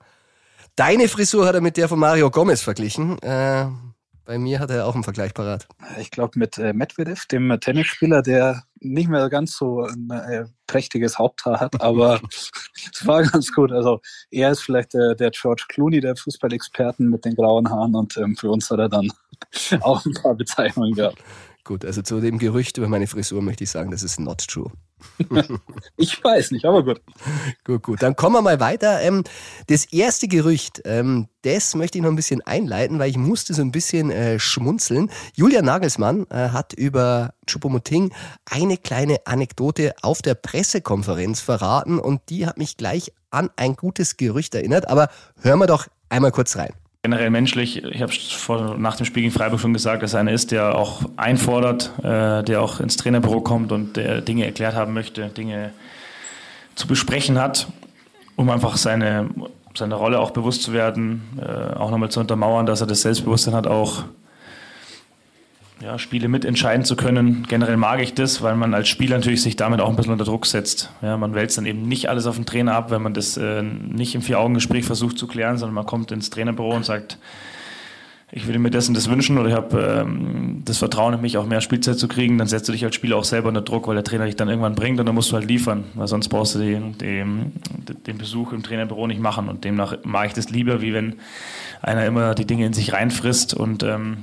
deine 0.74 1.08
Frisur 1.08 1.46
hat 1.46 1.54
er 1.54 1.60
mit 1.60 1.76
der 1.76 1.88
von 1.88 1.98
Mario 1.98 2.30
Gomez 2.30 2.62
verglichen. 2.62 3.20
Äh, 3.22 3.66
bei 4.26 4.38
mir 4.38 4.58
hat 4.58 4.70
er 4.70 4.86
auch 4.86 4.94
einen 4.94 5.04
Vergleich 5.04 5.32
parat. 5.32 5.66
Ich 5.98 6.10
glaube 6.10 6.38
mit 6.38 6.58
äh, 6.58 6.72
Medvedev, 6.72 7.26
dem 7.26 7.58
Tennisspieler, 7.60 8.22
der 8.22 8.64
nicht 8.80 9.08
mehr 9.08 9.30
ganz 9.30 9.56
so 9.56 9.84
ein 9.84 10.10
äh, 10.10 10.44
prächtiges 10.66 11.18
Haupthaar 11.18 11.60
hat, 11.60 11.80
aber 11.80 12.20
es 12.92 13.06
war 13.06 13.22
ganz 13.22 13.52
gut. 13.52 13.72
Also 13.72 14.00
er 14.30 14.50
ist 14.50 14.62
vielleicht 14.62 14.94
der, 14.94 15.14
der 15.14 15.30
George 15.30 15.64
Clooney 15.68 16.00
der 16.00 16.16
Fußballexperten 16.16 17.08
mit 17.08 17.24
den 17.24 17.36
grauen 17.36 17.70
Haaren 17.70 17.94
und 17.94 18.16
ähm, 18.16 18.36
für 18.36 18.50
uns 18.50 18.70
hat 18.70 18.80
er 18.80 18.88
dann 18.88 19.12
auch 19.80 20.04
ein 20.04 20.14
paar 20.14 20.34
Bezeichnungen 20.34 20.94
gehabt. 20.94 21.18
Gut, 21.66 21.84
also 21.84 22.00
zu 22.00 22.20
dem 22.20 22.38
Gerücht 22.38 22.78
über 22.78 22.86
meine 22.86 23.08
Frisur 23.08 23.42
möchte 23.42 23.64
ich 23.64 23.70
sagen, 23.70 23.90
das 23.90 24.04
ist 24.04 24.20
not 24.20 24.46
true. 24.46 24.70
ich 25.96 26.22
weiß 26.22 26.52
nicht, 26.52 26.64
aber 26.64 26.84
gut. 26.84 27.00
Gut, 27.64 27.82
gut. 27.82 28.02
Dann 28.04 28.14
kommen 28.14 28.36
wir 28.36 28.42
mal 28.42 28.60
weiter. 28.60 29.00
Ähm, 29.02 29.24
das 29.66 29.84
erste 29.86 30.28
Gerücht, 30.28 30.82
ähm, 30.84 31.26
das 31.42 31.74
möchte 31.74 31.98
ich 31.98 32.02
noch 32.02 32.10
ein 32.10 32.16
bisschen 32.16 32.40
einleiten, 32.40 33.00
weil 33.00 33.10
ich 33.10 33.16
musste 33.16 33.52
so 33.52 33.62
ein 33.62 33.72
bisschen 33.72 34.12
äh, 34.12 34.38
schmunzeln. 34.38 35.10
Julian 35.34 35.64
Nagelsmann 35.64 36.28
äh, 36.30 36.50
hat 36.50 36.72
über 36.72 37.34
Choupo-Moting 37.48 38.14
eine 38.44 38.76
kleine 38.76 39.26
Anekdote 39.26 39.92
auf 40.02 40.22
der 40.22 40.36
Pressekonferenz 40.36 41.40
verraten 41.40 41.98
und 41.98 42.20
die 42.28 42.46
hat 42.46 42.58
mich 42.58 42.76
gleich 42.76 43.12
an 43.30 43.50
ein 43.56 43.74
gutes 43.74 44.16
Gerücht 44.16 44.54
erinnert. 44.54 44.88
Aber 44.88 45.08
hören 45.40 45.58
wir 45.58 45.66
doch 45.66 45.88
einmal 46.10 46.30
kurz 46.30 46.54
rein 46.54 46.72
generell 47.02 47.30
menschlich. 47.30 47.84
Ich 47.84 48.02
habe 48.02 48.12
nach 48.78 48.96
dem 48.96 49.06
Spiel 49.06 49.22
gegen 49.22 49.32
Freiburg 49.32 49.60
schon 49.60 49.72
gesagt, 49.72 50.02
dass 50.02 50.14
er 50.14 50.20
einer 50.20 50.32
ist, 50.32 50.50
der 50.50 50.76
auch 50.76 51.02
einfordert, 51.16 51.92
äh, 52.02 52.42
der 52.42 52.60
auch 52.60 52.80
ins 52.80 52.96
Trainerbüro 52.96 53.40
kommt 53.40 53.72
und 53.72 53.96
der 53.96 54.20
Dinge 54.20 54.44
erklärt 54.44 54.74
haben 54.74 54.92
möchte, 54.92 55.28
Dinge 55.28 55.72
zu 56.74 56.86
besprechen 56.86 57.38
hat, 57.38 57.68
um 58.36 58.50
einfach 58.50 58.76
seine, 58.76 59.30
seine 59.74 59.94
Rolle 59.94 60.18
auch 60.18 60.30
bewusst 60.30 60.62
zu 60.62 60.72
werden, 60.72 61.22
äh, 61.40 61.74
auch 61.74 61.90
nochmal 61.90 62.10
zu 62.10 62.20
untermauern, 62.20 62.66
dass 62.66 62.80
er 62.80 62.86
das 62.86 63.02
Selbstbewusstsein 63.02 63.54
hat, 63.54 63.66
auch 63.66 64.04
ja, 65.80 65.98
Spiele 65.98 66.28
mitentscheiden 66.28 66.84
zu 66.84 66.96
können. 66.96 67.46
Generell 67.48 67.76
mag 67.76 68.00
ich 68.00 68.14
das, 68.14 68.42
weil 68.42 68.56
man 68.56 68.72
als 68.72 68.88
Spieler 68.88 69.16
natürlich 69.16 69.42
sich 69.42 69.56
damit 69.56 69.80
auch 69.80 69.90
ein 69.90 69.96
bisschen 69.96 70.12
unter 70.12 70.24
Druck 70.24 70.46
setzt. 70.46 70.90
Ja, 71.02 71.16
man 71.16 71.34
wälzt 71.34 71.58
dann 71.58 71.66
eben 71.66 71.82
nicht 71.82 72.08
alles 72.08 72.26
auf 72.26 72.36
den 72.36 72.46
Trainer 72.46 72.74
ab, 72.74 72.90
wenn 72.90 73.02
man 73.02 73.12
das 73.12 73.36
äh, 73.36 73.62
nicht 73.62 74.14
im 74.14 74.22
Vier-Augen-Gespräch 74.22 74.84
versucht 74.84 75.18
zu 75.18 75.26
klären, 75.26 75.58
sondern 75.58 75.74
man 75.74 75.86
kommt 75.86 76.12
ins 76.12 76.30
Trainerbüro 76.30 76.74
und 76.74 76.84
sagt, 76.84 77.18
ich 78.32 78.46
würde 78.46 78.58
mir 78.58 78.70
und 78.74 78.96
das 78.96 79.08
wünschen 79.08 79.38
oder 79.38 79.50
ich 79.50 79.54
habe 79.54 80.04
ähm, 80.04 80.62
das 80.64 80.78
Vertrauen 80.78 81.14
in 81.14 81.20
mich, 81.20 81.38
auch 81.38 81.46
mehr 81.46 81.60
Spielzeit 81.60 81.96
zu 81.96 82.08
kriegen, 82.08 82.38
dann 82.38 82.48
setzt 82.48 82.68
du 82.68 82.72
dich 82.72 82.84
als 82.84 82.96
Spieler 82.96 83.16
auch 83.16 83.24
selber 83.24 83.48
unter 83.48 83.60
Druck, 83.60 83.86
weil 83.86 83.94
der 83.94 84.02
Trainer 84.02 84.26
dich 84.26 84.34
dann 84.34 84.48
irgendwann 84.48 84.74
bringt 84.74 84.98
und 84.98 85.06
dann 85.06 85.14
musst 85.14 85.30
du 85.30 85.36
halt 85.36 85.46
liefern, 85.46 85.84
weil 85.94 86.08
sonst 86.08 86.28
brauchst 86.28 86.56
du 86.56 86.58
den, 86.58 86.98
den, 86.98 87.52
den 88.06 88.18
Besuch 88.18 88.52
im 88.52 88.64
Trainerbüro 88.64 89.06
nicht 89.06 89.20
machen 89.20 89.48
und 89.48 89.62
demnach 89.62 89.98
mag 90.02 90.26
ich 90.26 90.32
das 90.32 90.50
lieber, 90.50 90.80
wie 90.80 90.92
wenn 90.92 91.14
einer 91.82 92.04
immer 92.04 92.34
die 92.34 92.46
Dinge 92.46 92.66
in 92.66 92.72
sich 92.72 92.92
reinfrisst 92.92 93.54
und 93.54 93.84
ähm, 93.84 94.18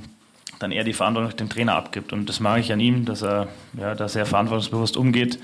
dann 0.64 0.72
eher 0.72 0.84
die 0.84 0.94
Verantwortung 0.94 1.36
dem 1.36 1.48
Trainer 1.48 1.76
abgibt. 1.76 2.12
Und 2.12 2.28
das 2.28 2.40
mag 2.40 2.58
ich 2.60 2.72
an 2.72 2.80
ihm, 2.80 3.04
dass 3.04 3.22
er, 3.22 3.48
ja, 3.78 3.94
dass 3.94 4.16
er 4.16 4.26
verantwortungsbewusst 4.26 4.96
umgeht. 4.96 5.38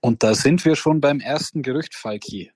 Und 0.00 0.22
da 0.22 0.34
sind 0.34 0.64
wir 0.64 0.76
schon 0.76 1.00
beim 1.00 1.20
ersten 1.20 1.62
Gerücht, 1.62 1.94
Falki. 1.94 2.50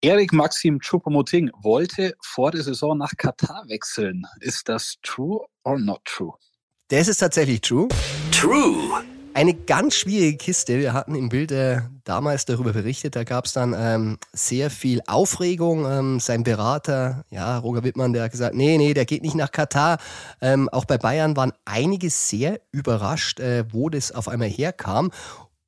Erik 0.00 0.32
Maxim 0.32 0.78
Choupo-Moting 0.80 1.50
wollte 1.62 2.14
vor 2.22 2.50
der 2.50 2.62
Saison 2.62 2.96
nach 2.96 3.12
Katar 3.16 3.64
wechseln. 3.68 4.22
Ist 4.40 4.68
das 4.68 4.96
true 5.02 5.44
or 5.64 5.78
not 5.78 6.00
true? 6.04 6.32
Das 6.88 7.08
ist 7.08 7.18
tatsächlich 7.18 7.60
true. 7.60 7.88
True. 8.32 9.04
Eine 9.38 9.54
ganz 9.54 9.94
schwierige 9.94 10.36
Kiste. 10.36 10.80
Wir 10.80 10.94
hatten 10.94 11.14
im 11.14 11.28
Bild 11.28 11.52
äh, 11.52 11.82
damals 12.02 12.44
darüber 12.44 12.72
berichtet. 12.72 13.14
Da 13.14 13.22
gab 13.22 13.44
es 13.44 13.52
dann 13.52 13.72
ähm, 13.72 14.18
sehr 14.32 14.68
viel 14.68 15.00
Aufregung. 15.06 15.86
Ähm, 15.86 16.18
sein 16.18 16.42
Berater, 16.42 17.24
ja, 17.30 17.56
Roger 17.58 17.84
Wittmann, 17.84 18.12
der 18.12 18.24
hat 18.24 18.32
gesagt, 18.32 18.56
nee, 18.56 18.76
nee, 18.78 18.94
der 18.94 19.04
geht 19.04 19.22
nicht 19.22 19.36
nach 19.36 19.52
Katar. 19.52 19.98
Ähm, 20.40 20.68
auch 20.70 20.86
bei 20.86 20.98
Bayern 20.98 21.36
waren 21.36 21.52
einige 21.64 22.10
sehr 22.10 22.60
überrascht, 22.72 23.38
äh, 23.38 23.64
wo 23.70 23.88
das 23.88 24.10
auf 24.10 24.26
einmal 24.26 24.48
herkam. 24.48 25.12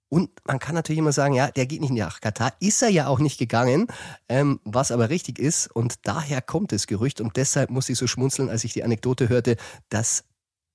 Und 0.08 0.30
man 0.44 0.58
kann 0.58 0.74
natürlich 0.74 0.98
immer 0.98 1.12
sagen, 1.12 1.34
ja, 1.34 1.52
der 1.52 1.66
geht 1.66 1.80
nicht 1.80 1.92
nach 1.92 2.20
Katar. 2.20 2.52
Ist 2.58 2.82
er 2.82 2.88
ja 2.88 3.06
auch 3.06 3.20
nicht 3.20 3.38
gegangen, 3.38 3.86
ähm, 4.28 4.58
was 4.64 4.90
aber 4.90 5.10
richtig 5.10 5.38
ist. 5.38 5.68
Und 5.68 6.08
daher 6.08 6.42
kommt 6.42 6.72
das 6.72 6.88
Gerücht. 6.88 7.20
Und 7.20 7.36
deshalb 7.36 7.70
muss 7.70 7.88
ich 7.88 7.98
so 7.98 8.08
schmunzeln, 8.08 8.50
als 8.50 8.64
ich 8.64 8.72
die 8.72 8.82
Anekdote 8.82 9.28
hörte, 9.28 9.54
dass 9.90 10.24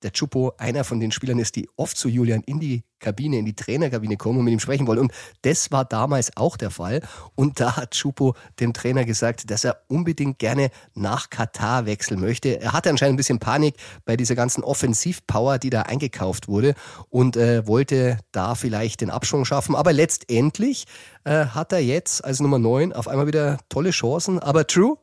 der 0.05 0.13
Chupo 0.13 0.53
einer 0.59 0.83
von 0.83 0.99
den 0.99 1.11
Spielern 1.11 1.39
ist, 1.39 1.55
die 1.55 1.67
oft 1.75 1.97
zu 1.97 2.07
Julian 2.07 2.43
in 2.45 2.59
die 2.59 2.83
Kabine, 2.99 3.39
in 3.39 3.45
die 3.45 3.55
Trainerkabine 3.55 4.17
kommen 4.17 4.37
und 4.37 4.45
mit 4.45 4.53
ihm 4.53 4.59
sprechen 4.59 4.85
wollen. 4.85 4.99
Und 4.99 5.11
das 5.41 5.71
war 5.71 5.83
damals 5.83 6.37
auch 6.37 6.57
der 6.57 6.69
Fall. 6.69 7.01
Und 7.33 7.59
da 7.59 7.75
hat 7.75 7.91
Chupo 7.91 8.35
dem 8.59 8.71
Trainer 8.71 9.03
gesagt, 9.03 9.49
dass 9.49 9.63
er 9.63 9.81
unbedingt 9.87 10.37
gerne 10.37 10.69
nach 10.93 11.31
Katar 11.31 11.87
wechseln 11.87 12.19
möchte. 12.19 12.61
Er 12.61 12.73
hatte 12.73 12.91
anscheinend 12.91 13.15
ein 13.15 13.17
bisschen 13.17 13.39
Panik 13.39 13.75
bei 14.05 14.15
dieser 14.15 14.35
ganzen 14.35 14.63
Offensivpower, 14.63 15.57
die 15.57 15.71
da 15.71 15.81
eingekauft 15.81 16.47
wurde 16.47 16.75
und 17.09 17.35
äh, 17.35 17.65
wollte 17.67 18.19
da 18.31 18.53
vielleicht 18.53 19.01
den 19.01 19.09
Abschwung 19.09 19.43
schaffen. 19.43 19.75
Aber 19.75 19.91
letztendlich 19.91 20.85
äh, 21.23 21.47
hat 21.47 21.73
er 21.73 21.79
jetzt 21.79 22.23
als 22.23 22.39
Nummer 22.39 22.59
9 22.59 22.93
auf 22.93 23.07
einmal 23.07 23.25
wieder 23.25 23.57
tolle 23.69 23.89
Chancen. 23.89 24.37
Aber 24.37 24.67
True, 24.67 24.97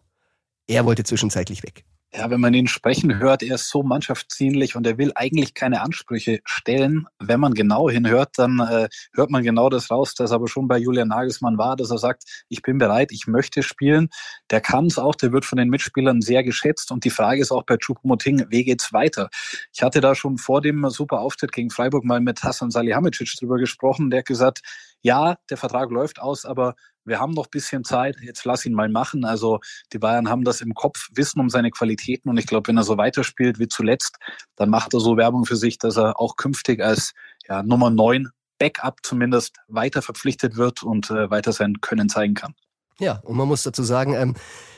er 0.69 0.85
wollte 0.87 1.03
zwischenzeitlich 1.03 1.65
weg. 1.65 1.85
Ja, 2.14 2.29
wenn 2.29 2.42
man 2.42 2.53
ihn 2.53 2.66
sprechen 2.66 3.18
hört, 3.20 3.42
er 3.42 3.55
ist 3.55 3.70
so 3.70 3.83
mannschaftsdienlich 3.83 4.77
und 4.77 4.87
er 4.87 4.98
will 4.98 5.12
eigentlich 5.14 5.55
keine 5.55 5.81
Ansprüche 5.81 6.40
stellen. 6.44 7.07
Wenn 7.18 7.40
man 7.40 7.55
genau 7.55 7.88
hinhört, 7.88 8.33
dann 8.37 8.59
äh, 8.61 8.90
hört 9.14 9.31
man 9.31 9.42
genau 9.42 9.70
das 9.70 9.90
raus, 9.90 10.14
dass 10.14 10.31
aber 10.31 10.46
schon 10.46 10.68
bei 10.68 10.77
Julian 10.77 11.09
Nagelsmann 11.09 11.57
war, 11.57 11.75
dass 11.75 11.90
er 11.90 11.96
sagt, 11.96 12.25
ich 12.51 12.61
bin 12.61 12.77
bereit, 12.77 13.12
ich 13.12 13.27
möchte 13.27 13.62
spielen. 13.62 14.11
Der 14.51 14.61
kann 14.61 14.87
es 14.88 14.98
auch, 14.98 15.14
der 15.14 15.33
wird 15.33 15.46
von 15.46 15.57
den 15.57 15.70
Mitspielern 15.70 16.20
sehr 16.20 16.44
geschätzt 16.44 16.92
und 16.92 17.05
die 17.05 17.11
Frage 17.11 17.40
ist 17.40 17.51
auch 17.51 17.62
bei 17.64 17.79
Choupo-Moting, 17.79 18.44
wie 18.51 18.64
geht's 18.64 18.92
weiter? 18.92 19.31
Ich 19.72 19.83
hatte 19.83 20.03
da 20.03 20.14
schon 20.14 20.37
vor 20.37 20.61
dem 20.61 20.90
super 20.90 21.20
Auftritt 21.20 21.53
gegen 21.53 21.70
Freiburg 21.70 22.05
mal 22.05 22.20
mit 22.20 22.44
Hassan 22.44 22.70
Salihamidzic 22.70 23.33
drüber 23.38 23.57
gesprochen, 23.57 24.11
der 24.11 24.18
hat 24.18 24.27
gesagt, 24.27 24.61
ja, 25.01 25.37
der 25.51 25.57
Vertrag 25.57 25.90
läuft 25.90 26.20
aus, 26.20 26.44
aber 26.44 26.77
wir 27.05 27.19
haben 27.19 27.33
noch 27.33 27.47
bisschen 27.47 27.85
Zeit, 27.85 28.17
jetzt 28.23 28.45
lass 28.45 28.65
ihn 28.65 28.73
mal 28.73 28.88
machen. 28.88 29.25
Also 29.25 29.61
die 29.93 29.99
Bayern 29.99 30.29
haben 30.29 30.45
das 30.45 30.61
im 30.61 30.75
Kopf, 30.75 31.09
wissen 31.15 31.41
um 31.41 31.51
seine 31.51 31.71
Qualitäten 31.71 32.29
und 32.29 32.38
ich 32.38 32.47
glaube, 32.47 32.69
wenn 32.69 32.77
er 32.77 32.85
so 32.85 32.97
weiterspielt 32.97 33.59
wie 33.59 33.69
zuletzt, 33.69 34.17
dann 34.57 34.71
macht 34.71 34.95
er 34.95 35.01
so 35.01 35.17
Werbung 35.17 35.45
für 35.45 35.57
sich, 35.57 35.79
dass 35.79 35.97
er 35.97 36.21
auch 36.21 36.37
künftig 36.37 36.83
als 36.83 37.12
ja, 37.49 37.62
Nummer 37.62 37.91
9 37.91 38.29
Backup 38.59 39.01
zumindest 39.03 39.57
weiter 39.67 40.03
verpflichtet 40.03 40.57
wird 40.57 40.83
und 40.83 41.11
äh, 41.11 41.31
weiter 41.31 41.53
sein 41.53 41.81
Können 41.81 42.09
zeigen 42.09 42.35
kann. 42.35 42.55
Ja, 43.01 43.19
und 43.25 43.37
man 43.37 43.49
muss 43.49 43.65
dazu 43.65 43.83
sagen, 43.83 44.15
ähm, 44.15 44.35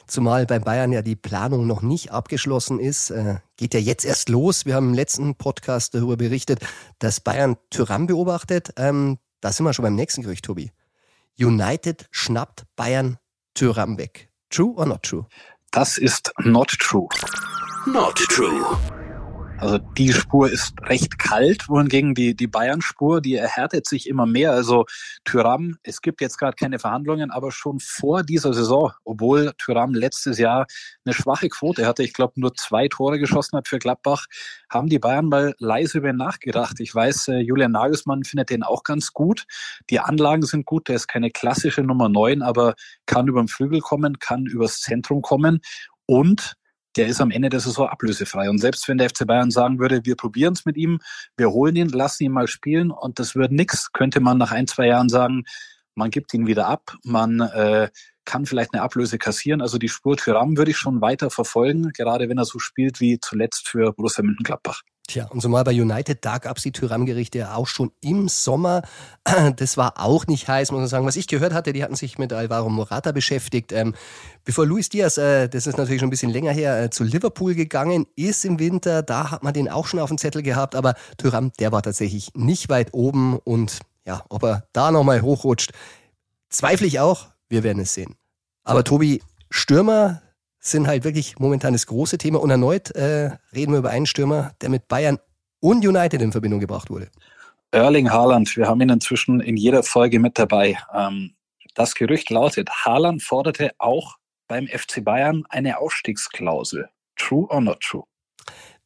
zumal 0.07 0.47
bei 0.47 0.59
Bayern 0.59 0.93
ja 0.93 1.03
die 1.03 1.17
Planung 1.17 1.67
noch 1.67 1.83
nicht 1.83 2.11
abgeschlossen 2.11 2.81
ist, 2.81 3.11
äh, 3.11 3.37
geht 3.57 3.75
ja 3.75 3.81
jetzt 3.81 4.05
erst 4.05 4.31
los. 4.31 4.65
Wir 4.65 4.77
haben 4.77 4.89
im 4.89 4.95
letzten 4.95 5.35
Podcast 5.35 5.95
darüber 5.95 6.17
berichtet, 6.17 6.61
dass 6.99 7.21
Bayern 7.21 7.57
Tyrann 7.69 8.07
beobachtet. 8.07 8.73
Ähm, 8.77 9.19
da 9.41 9.53
sind 9.53 9.67
wir 9.67 9.75
schon 9.75 9.83
beim 9.83 9.97
nächsten 9.97 10.23
Gerücht, 10.23 10.47
Tobi. 10.47 10.71
United 11.39 12.07
schnappt 12.11 12.65
Bayern 12.77 13.19
Tyrann 13.55 13.99
weg. 13.99 14.29
True 14.51 14.75
or 14.77 14.87
not 14.87 15.03
true? 15.03 15.27
Das 15.73 15.99
ist 15.99 16.33
not 16.45 16.69
true. 16.69 17.09
Not 17.87 18.17
true. 18.17 18.77
Also 19.59 19.79
die 19.79 20.13
Spur 20.13 20.51
ist 20.51 20.75
recht 20.83 21.19
kalt, 21.19 21.69
wohingegen 21.69 22.15
die, 22.15 22.35
die 22.35 22.49
Bayern-Spur, 22.49 23.21
die 23.21 23.37
erhärtet 23.37 23.87
sich 23.87 24.09
immer 24.09 24.27
mehr. 24.27 24.53
Also 24.53 24.85
Tyram, 25.25 25.79
es 25.85 26.03
gibt 26.03 26.21
jetzt 26.21 26.39
gerade 26.39 26.57
keine 26.57 26.79
Verhandlungen, 26.79 27.31
aber 27.31 27.53
schon 27.53 27.79
vor 27.79 28.25
dieser 28.25 28.53
Saison, 28.53 28.93
obwohl 29.05 29.53
Tyram 29.57 29.95
letztes 29.95 30.39
Jahr 30.39 30.67
eine 31.05 31.15
schwache 31.15 31.49
Quote 31.49 31.87
hatte, 31.87 32.03
ich 32.03 32.13
glaube 32.13 32.35
nur 32.37 32.55
zwei 32.55 32.89
Tore 32.89 33.19
geschossen 33.19 33.57
hat 33.57 33.69
für 33.69 33.79
Gladbach, 33.79 34.27
haben 34.69 34.89
die 34.89 34.99
Bayern 34.99 35.29
mal 35.29 35.55
leise 35.59 35.99
über 35.99 36.11
ihn 36.11 36.17
nachgedacht. 36.17 36.81
Ich 36.81 36.95
weiß, 36.95 37.29
äh, 37.29 37.39
Julian 37.39 37.73
Nagelsmann 37.73 38.25
findet 38.25 38.51
den 38.51 38.65
auch 38.65 38.83
ganz 38.83 39.13
gut. 39.13 39.45
Die 39.89 40.01
Anlagen 40.01 40.43
sind 40.43 40.67
gut, 40.67 40.89
der 40.89 40.97
ist 40.97 41.07
keine 41.07 41.31
klassische 41.31 41.83
Nummer 41.83 42.09
neun, 42.09 42.43
aber 42.43 42.75
kann 43.07 43.29
über 43.29 43.41
den 43.41 43.49
Flügel 43.49 43.81
kommen, 43.81 44.19
kann 44.19 44.47
übers 44.47 44.81
Zentrum 44.81 45.23
kommen 45.23 45.61
und 46.07 46.57
der 46.97 47.07
ist 47.07 47.21
am 47.21 47.31
Ende 47.31 47.49
der 47.49 47.61
Saison 47.61 47.89
ablösefrei. 47.89 48.49
Und 48.49 48.59
selbst 48.59 48.89
wenn 48.89 48.99
der 48.99 49.09
FC 49.11 49.27
Bayern 49.27 49.51
sagen 49.51 49.79
würde, 49.79 50.05
wir 50.05 50.17
probieren 50.17 50.55
es 50.55 50.65
mit 50.65 50.77
ihm, 50.77 51.01
wir 51.37 51.51
holen 51.51 51.77
ihn, 51.77 51.89
lassen 51.89 52.25
ihn 52.25 52.33
mal 52.33 52.47
spielen 52.47 52.91
und 52.91 53.19
das 53.19 53.35
wird 53.35 53.53
nix, 53.53 53.93
könnte 53.93 54.21
man 54.21 54.39
nach 54.39 54.53
ein, 54.53 54.67
zwei 54.67 54.87
Jahren 54.87 55.09
sagen, 55.09 55.45
man 55.95 56.11
gibt 56.11 56.35
ihn 56.35 56.47
wieder 56.47 56.67
ab, 56.67 56.97
man 57.05 57.41
äh, 57.41 57.89
kann 58.25 58.47
vielleicht 58.47 58.75
eine 58.75 58.83
Ablöse 58.83 59.19
kassieren. 59.19 59.61
Also 59.61 59.79
die 59.79 59.89
Spur 59.89 60.17
Thuram 60.17 60.57
würde 60.57 60.71
ich 60.71 60.77
schon 60.77 61.01
weiter 61.01 61.31
verfolgen, 61.31 61.91
gerade 61.93 62.29
wenn 62.29 62.39
er 62.39 62.45
so 62.45 62.59
spielt 62.59 63.01
wie 63.01 63.21
zuletzt 63.21 63.69
für 63.69 63.93
Borussia 63.93 64.25
Mönchengladbach. 64.25 64.83
Tja, 65.07 65.27
und 65.27 65.43
zumal 65.43 65.65
bei 65.65 65.73
United, 65.73 66.25
da 66.25 66.39
gab 66.39 66.57
es 66.57 66.63
die 66.63 66.73
Tyram-Gerichte 66.73 67.55
auch 67.55 67.67
schon 67.67 67.93
im 68.01 68.29
Sommer. 68.29 68.83
Das 69.57 69.77
war 69.77 70.01
auch 70.01 70.27
nicht 70.27 70.49
heiß, 70.49 70.71
muss 70.71 70.81
man 70.81 70.89
sagen. 70.89 71.07
Was 71.07 71.17
ich 71.17 71.27
gehört 71.27 71.53
hatte, 71.53 71.73
die 71.73 71.83
hatten 71.83 71.95
sich 71.95 72.19
mit 72.19 72.33
Alvaro 72.33 72.71
Morata 72.71 73.13
beschäftigt. 73.13 73.73
Ähm, 73.73 73.95
bevor 74.45 74.67
Luis 74.67 74.89
Diaz, 74.89 75.19
äh, 75.19 75.49
das 75.49 75.67
ist 75.67 75.77
natürlich 75.77 76.01
schon 76.01 76.09
ein 76.09 76.11
bisschen 76.11 76.31
länger 76.31 76.53
her, 76.53 76.83
äh, 76.83 76.91
zu 76.91 77.05
Liverpool 77.05 77.55
gegangen 77.55 78.07
ist 78.17 78.45
im 78.45 78.59
Winter, 78.59 79.03
da 79.03 79.31
hat 79.31 79.43
man 79.43 79.53
den 79.53 79.69
auch 79.69 79.87
schon 79.87 80.01
auf 80.01 80.09
dem 80.09 80.19
Zettel 80.19 80.43
gehabt, 80.43 80.75
aber 80.75 80.95
Tyram, 81.19 81.53
der 81.59 81.73
war 81.73 81.83
tatsächlich 81.83 82.31
nicht 82.35 82.69
weit 82.69 82.95
oben 82.95 83.39
und 83.39 83.81
ja, 84.07 84.25
ob 84.29 84.43
er 84.43 84.67
da 84.73 84.91
nochmal 84.91 85.23
hochrutscht, 85.23 85.73
zweifle 86.49 86.87
ich 86.87 87.01
auch. 87.01 87.29
Wir 87.49 87.63
werden 87.63 87.83
es 87.83 87.95
sehen. 87.95 88.15
Aber 88.63 88.85
Tobi, 88.85 89.23
Stürmer, 89.51 90.23
sind 90.65 90.87
halt 90.87 91.05
wirklich 91.05 91.39
momentan 91.39 91.75
das 91.75 91.87
große 91.87 92.19
Thema. 92.19 92.41
Und 92.41 92.51
erneut 92.51 92.91
äh, 92.93 93.31
reden 93.55 93.73
wir 93.73 93.79
über 93.79 93.91
einen 93.91 94.07
Stürmer, 94.07 94.53
der 94.61 94.71
mit 94.71 94.89
Bayern 94.89 95.19
und 95.61 95.87
United 95.87 96.21
in 96.23 96.33
Verbindung 96.33 96.61
gebracht 96.61 96.91
wurde. 96.91 97.09
Erling 97.71 98.11
Haaland, 98.11 98.57
wir 98.57 98.69
haben 98.69 98.81
ihn 98.81 98.89
inzwischen 98.89 99.41
in 99.41 99.57
jeder 99.57 99.83
Folge 99.83 100.19
mit 100.19 100.39
dabei. 100.39 100.79
Ähm, 100.93 101.35
das 101.75 101.95
Gerücht 101.95 102.31
lautet, 102.31 102.71
Haaland 102.71 103.23
forderte 103.23 103.73
auch 103.79 104.17
beim 104.47 104.67
FC 104.67 105.05
Bayern 105.05 105.45
eine 105.49 105.79
Ausstiegsklausel. 105.79 106.89
True 107.17 107.47
or 107.51 107.61
not 107.61 107.81
true? 107.81 108.05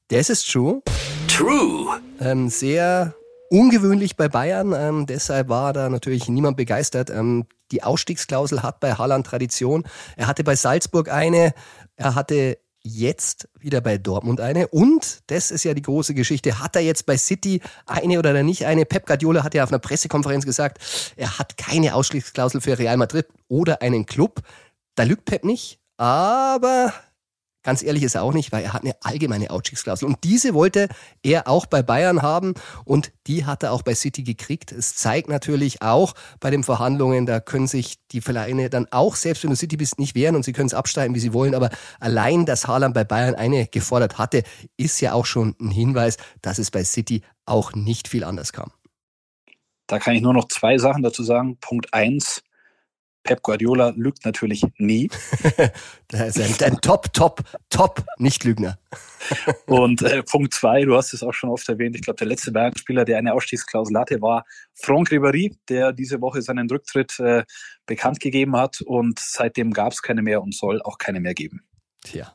Das 0.09 0.31
ist 0.31 0.51
true. 0.51 0.83
True. 1.29 2.01
Ähm, 2.21 2.49
sehr 2.49 3.15
ungewöhnlich 3.51 4.17
bei 4.17 4.29
Bayern. 4.29 4.73
Ähm, 4.77 5.07
deshalb 5.07 5.49
war 5.49 5.73
da 5.73 5.89
natürlich 5.89 6.29
niemand 6.29 6.57
begeistert. 6.57 7.11
Ähm, 7.11 7.47
die 7.71 7.83
Ausstiegsklausel 7.83 8.63
hat 8.63 8.81
bei 8.81 8.95
Haaland 8.95 9.27
Tradition. 9.27 9.85
Er 10.17 10.27
hatte 10.27 10.45
bei 10.45 10.57
Salzburg 10.57 11.11
eine, 11.11 11.53
er 11.97 12.15
hatte 12.15 12.59
jetzt 12.83 13.49
wieder 13.59 13.81
bei 13.81 13.99
Dortmund 13.99 14.41
eine. 14.41 14.69
Und, 14.69 15.21
das 15.27 15.51
ist 15.51 15.65
ja 15.65 15.75
die 15.75 15.83
große 15.83 16.15
Geschichte, 16.15 16.61
hat 16.61 16.77
er 16.77 16.83
jetzt 16.83 17.07
bei 17.07 17.17
City 17.17 17.61
eine 17.87 18.19
oder 18.19 18.43
nicht 18.43 18.67
eine? 18.67 18.85
Pep 18.85 19.07
Guardiola 19.07 19.45
hat 19.45 19.55
ja 19.55 19.65
auf 19.65 19.71
einer 19.71 19.79
Pressekonferenz 19.79 20.45
gesagt, 20.45 20.79
er 21.17 21.39
hat 21.39 21.57
keine 21.57 21.95
Ausstiegsklausel 21.95 22.61
für 22.61 22.79
Real 22.79 22.97
Madrid 22.97 23.27
oder 23.49 23.83
einen 23.83 24.07
Club. 24.07 24.41
Da 24.95 25.03
lügt 25.03 25.27
Pep 25.27 25.45
nicht, 25.45 25.81
aber 25.97 26.93
Ganz 27.69 27.83
ehrlich 27.83 28.03
ist 28.03 28.15
er 28.15 28.23
auch 28.23 28.33
nicht, 28.33 28.51
weil 28.51 28.65
er 28.65 28.73
hat 28.73 28.83
eine 28.83 28.97
allgemeine 29.03 29.51
Ausstiegsklausel. 29.51 30.09
Und 30.09 30.25
diese 30.25 30.55
wollte 30.55 30.89
er 31.23 31.49
auch 31.49 31.67
bei 31.67 31.83
Bayern 31.83 32.23
haben 32.23 32.55
und 32.87 33.13
die 33.27 33.45
hat 33.45 33.63
er 33.63 33.73
auch 33.73 33.83
bei 33.83 33.95
City 33.95 34.23
gekriegt. 34.23 34.73
Es 34.73 34.97
zeigt 34.97 35.29
natürlich 35.29 35.83
auch 35.83 36.15
bei 36.41 36.49
den 36.49 36.65
Verhandlungen, 36.65 37.27
da 37.27 37.41
können 37.41 37.67
sich 37.67 37.99
die 38.11 38.23
Vereine 38.23 38.71
dann 38.71 38.87
auch, 38.91 39.17
selbst 39.17 39.43
wenn 39.43 39.51
du 39.51 39.57
City 39.57 39.77
bist, 39.77 39.99
nicht 39.99 40.15
wehren 40.15 40.35
und 40.35 40.47
sie 40.47 40.55
können 40.55 40.69
es 40.69 40.73
abstreiten, 40.73 41.15
wie 41.15 41.19
sie 41.19 41.35
wollen. 41.35 41.55
Aber 41.55 41.69
allein, 42.01 42.47
dass 42.47 42.67
Haaland 42.67 42.95
bei 42.95 43.05
Bayern 43.05 43.35
eine 43.35 43.67
gefordert 43.67 44.17
hatte, 44.17 44.45
ist 44.79 45.03
ja 45.03 45.13
auch 45.13 45.27
schon 45.27 45.55
ein 45.61 45.71
Hinweis, 45.71 46.17
dass 46.41 46.57
es 46.57 46.71
bei 46.71 46.85
City 46.85 47.21
auch 47.45 47.75
nicht 47.75 48.09
viel 48.09 48.25
anders 48.25 48.55
kam. 48.55 48.73
Da 49.89 49.99
kann 49.99 50.15
ich 50.15 50.23
nur 50.23 50.33
noch 50.33 50.49
zwei 50.49 50.79
Sachen 50.79 51.03
dazu 51.03 51.23
sagen. 51.23 51.59
Punkt 51.61 51.93
eins, 51.93 52.43
Pep 53.29 53.43
Guardiola 53.43 53.93
lügt 53.95 54.25
natürlich 54.25 54.65
nie. 54.79 55.11
der 56.13 56.27
ist 56.29 56.41
ein, 56.41 56.73
ein 56.73 56.81
Top, 56.81 57.13
Top, 57.13 57.43
Top 57.69 58.03
Nicht-Lügner. 58.17 58.79
Und 59.67 60.01
äh, 60.01 60.23
Punkt 60.23 60.55
zwei, 60.55 60.83
du 60.85 60.97
hast 60.97 61.13
es 61.13 61.23
auch 61.23 61.35
schon 61.35 61.51
oft 61.51 61.69
erwähnt, 61.69 61.95
ich 61.95 62.01
glaube, 62.01 62.17
der 62.17 62.27
letzte 62.27 62.53
Bayern-Spieler, 62.53 63.05
der 63.05 63.19
eine 63.19 63.35
Ausstiegsklausel 63.35 63.99
hatte, 63.99 64.23
war 64.23 64.47
Franck 64.73 65.11
Ribéry, 65.11 65.55
der 65.69 65.93
diese 65.93 66.23
Woche 66.23 66.41
seinen 66.41 66.71
Rücktritt 66.71 67.21
äh, 67.21 67.45
bekannt 67.85 68.21
gegeben 68.21 68.57
hat 68.57 68.81
und 68.81 69.19
seitdem 69.19 69.75
gab 69.75 69.93
es 69.93 70.01
keine 70.01 70.23
mehr 70.23 70.41
und 70.41 70.55
soll 70.55 70.81
auch 70.81 70.97
keine 70.97 71.21
mehr 71.21 71.35
geben. 71.35 71.61
Tja. 72.05 72.35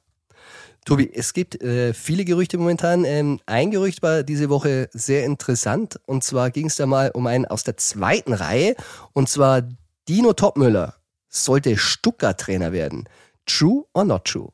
Tobi, 0.85 1.09
es 1.11 1.33
gibt 1.33 1.59
äh, 1.63 1.95
viele 1.95 2.23
Gerüchte 2.23 2.59
momentan. 2.59 3.03
Ähm, 3.03 3.39
ein 3.47 3.71
Gerücht 3.71 4.03
war 4.03 4.21
diese 4.21 4.49
Woche 4.49 4.89
sehr 4.93 5.25
interessant 5.25 5.99
und 6.05 6.23
zwar 6.23 6.51
ging 6.51 6.67
es 6.67 6.75
da 6.75 6.85
mal 6.85 7.09
um 7.15 7.25
einen 7.25 7.45
aus 7.45 7.63
der 7.63 7.77
zweiten 7.77 8.33
Reihe 8.33 8.75
und 9.13 9.27
zwar 9.27 9.63
Dino 10.09 10.33
Topmüller 10.33 10.95
sollte 11.29 11.77
Stuttgart-Trainer 11.77 12.73
werden. 12.73 13.07
True 13.45 13.85
or 13.93 14.03
not 14.03 14.25
true? 14.25 14.49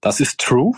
Das 0.00 0.20
ist 0.20 0.40
true. 0.40 0.72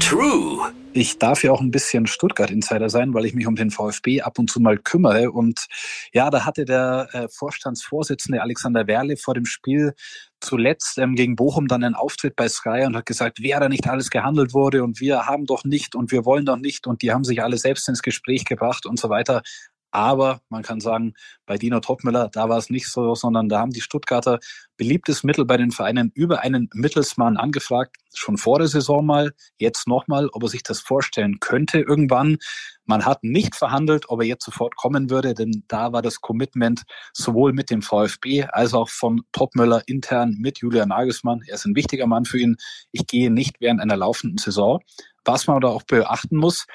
True. 0.00 0.72
Ich 0.92 1.20
darf 1.20 1.44
ja 1.44 1.52
auch 1.52 1.60
ein 1.60 1.70
bisschen 1.70 2.08
Stuttgart-Insider 2.08 2.90
sein, 2.90 3.14
weil 3.14 3.26
ich 3.26 3.34
mich 3.34 3.46
um 3.46 3.54
den 3.54 3.70
VfB 3.70 4.22
ab 4.22 4.40
und 4.40 4.50
zu 4.50 4.58
mal 4.58 4.76
kümmere. 4.76 5.30
Und 5.30 5.68
ja, 6.12 6.30
da 6.30 6.44
hatte 6.44 6.64
der 6.64 7.08
äh, 7.12 7.28
Vorstandsvorsitzende 7.28 8.42
Alexander 8.42 8.88
Werle 8.88 9.16
vor 9.16 9.34
dem 9.34 9.46
Spiel 9.46 9.94
zuletzt 10.40 10.98
ähm, 10.98 11.14
gegen 11.14 11.36
Bochum 11.36 11.68
dann 11.68 11.84
einen 11.84 11.94
Auftritt 11.94 12.34
bei 12.34 12.48
Sky 12.48 12.86
und 12.86 12.96
hat 12.96 13.06
gesagt, 13.06 13.38
wer 13.40 13.60
da 13.60 13.68
nicht 13.68 13.86
alles 13.86 14.10
gehandelt 14.10 14.52
wurde 14.52 14.82
und 14.82 14.98
wir 14.98 15.26
haben 15.26 15.46
doch 15.46 15.62
nicht 15.62 15.94
und 15.94 16.10
wir 16.10 16.24
wollen 16.24 16.44
doch 16.44 16.56
nicht 16.58 16.88
und 16.88 17.02
die 17.02 17.12
haben 17.12 17.22
sich 17.22 17.40
alle 17.40 17.56
selbst 17.58 17.88
ins 17.88 18.02
Gespräch 18.02 18.44
gebracht 18.44 18.84
und 18.84 18.98
so 18.98 19.08
weiter. 19.08 19.42
Aber 19.90 20.42
man 20.50 20.62
kann 20.62 20.80
sagen, 20.80 21.14
bei 21.46 21.56
Dino 21.56 21.80
Topmüller, 21.80 22.28
da 22.30 22.48
war 22.48 22.58
es 22.58 22.68
nicht 22.68 22.88
so, 22.88 23.14
sondern 23.14 23.48
da 23.48 23.60
haben 23.60 23.70
die 23.70 23.80
Stuttgarter 23.80 24.38
beliebtes 24.76 25.24
Mittel 25.24 25.46
bei 25.46 25.56
den 25.56 25.70
Vereinen 25.70 26.12
über 26.14 26.40
einen 26.40 26.68
Mittelsmann 26.74 27.36
angefragt, 27.38 27.96
schon 28.14 28.36
vor 28.36 28.58
der 28.58 28.68
Saison 28.68 29.04
mal, 29.04 29.32
jetzt 29.56 29.88
nochmal, 29.88 30.28
ob 30.32 30.42
er 30.42 30.48
sich 30.48 30.62
das 30.62 30.80
vorstellen 30.80 31.40
könnte 31.40 31.80
irgendwann. 31.80 32.36
Man 32.84 33.04
hat 33.06 33.24
nicht 33.24 33.54
verhandelt, 33.54 34.08
ob 34.08 34.20
er 34.20 34.26
jetzt 34.26 34.44
sofort 34.44 34.76
kommen 34.76 35.10
würde, 35.10 35.34
denn 35.34 35.64
da 35.68 35.92
war 35.92 36.02
das 36.02 36.20
Commitment 36.20 36.82
sowohl 37.12 37.52
mit 37.52 37.70
dem 37.70 37.82
VfB 37.82 38.44
als 38.44 38.74
auch 38.74 38.88
von 38.88 39.22
Topmüller 39.32 39.82
intern 39.86 40.36
mit 40.38 40.58
Julian 40.58 40.88
Nagelsmann. 40.90 41.42
Er 41.46 41.54
ist 41.54 41.64
ein 41.64 41.76
wichtiger 41.76 42.06
Mann 42.06 42.24
für 42.24 42.38
ihn. 42.38 42.56
Ich 42.92 43.06
gehe 43.06 43.30
nicht 43.30 43.56
während 43.60 43.80
einer 43.80 43.96
laufenden 43.96 44.38
Saison. 44.38 44.80
Was 45.24 45.46
man 45.46 45.60
da 45.60 45.68
auch 45.68 45.82
beachten 45.82 46.36
muss, 46.36 46.66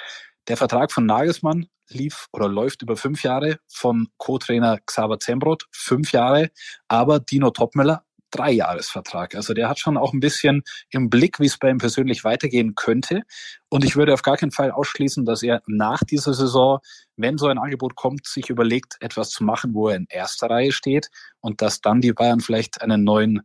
der 0.47 0.58
Vertrag 0.58 0.91
von 0.91 1.06
Nagelsmann 1.06 1.67
lief 1.89 2.27
oder 2.32 2.47
läuft 2.47 2.82
über 2.82 2.97
fünf 2.97 3.23
Jahre, 3.23 3.60
von 3.67 4.08
Co-Trainer 4.17 4.79
Xaver 4.86 5.19
Zembrot 5.19 5.65
fünf 5.71 6.12
Jahre, 6.12 6.49
aber 6.88 7.19
Dino 7.19 7.51
Topmüller 7.51 8.03
drei 8.34 8.51
Jahresvertrag. 8.51 9.36
Also 9.36 9.53
der 9.53 9.69
hat 9.69 9.79
schon 9.79 9.97
auch 9.97 10.12
ein 10.13 10.19
bisschen 10.19 10.63
im 10.89 11.10
Blick, 11.10 11.39
wie 11.39 11.45
es 11.45 11.58
bei 11.58 11.69
ihm 11.69 11.77
persönlich 11.77 12.23
weitergehen 12.23 12.73
könnte. 12.75 13.21
Und 13.69 13.86
ich 13.86 13.95
würde 13.95 14.13
auf 14.13 14.23
gar 14.23 14.38
keinen 14.38 14.51
Fall 14.51 14.71
ausschließen, 14.71 15.25
dass 15.25 15.43
er 15.43 15.62
nach 15.67 16.03
dieser 16.03 16.34
Saison, 16.34 16.79
wenn 17.15 17.38
so 17.38 17.47
ein 17.47 17.60
Angebot 17.60 17.95
kommt, 17.95 18.25
sich 18.25 18.49
überlegt, 18.49 18.97
etwas 19.01 19.29
zu 19.29 19.43
machen, 19.43 19.73
wo 19.73 19.89
er 19.89 19.97
in 19.97 20.08
erster 20.10 20.49
Reihe 20.49 20.71
steht 20.71 21.10
und 21.41 21.62
dass 21.62 21.82
dann 21.82 22.01
die 22.01 22.13
Bayern 22.13 22.39
vielleicht 22.39 22.82
einen 22.82 23.03
neuen 23.03 23.43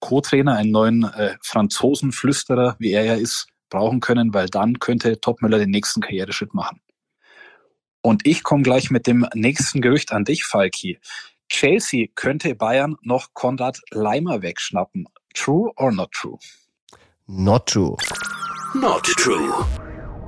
Co-Trainer, 0.00 0.54
einen 0.54 0.70
neuen 0.70 1.04
äh, 1.04 1.36
Franzosenflüsterer, 1.42 2.76
wie 2.78 2.92
er 2.92 3.04
ja 3.04 3.14
ist, 3.14 3.48
brauchen 3.70 4.00
können, 4.00 4.34
weil 4.34 4.48
dann 4.48 4.78
könnte 4.78 5.20
Topmüller 5.20 5.58
den 5.58 5.70
nächsten 5.70 6.00
Karriereschritt 6.00 6.52
machen. 6.52 6.80
Und 8.02 8.26
ich 8.26 8.42
komme 8.42 8.62
gleich 8.62 8.90
mit 8.90 9.06
dem 9.06 9.26
nächsten 9.34 9.80
Gerücht 9.80 10.12
an 10.12 10.24
dich, 10.24 10.44
Falki. 10.44 10.98
Chelsea 11.48 12.06
könnte 12.14 12.54
Bayern 12.54 12.96
noch 13.02 13.34
Konrad 13.34 13.80
Leimer 13.90 14.42
wegschnappen. 14.42 15.06
True 15.34 15.70
or 15.76 15.92
not 15.92 16.12
true? 16.12 16.38
Not 17.26 17.66
true. 17.66 17.96
Not 18.74 19.04
true. 19.04 19.66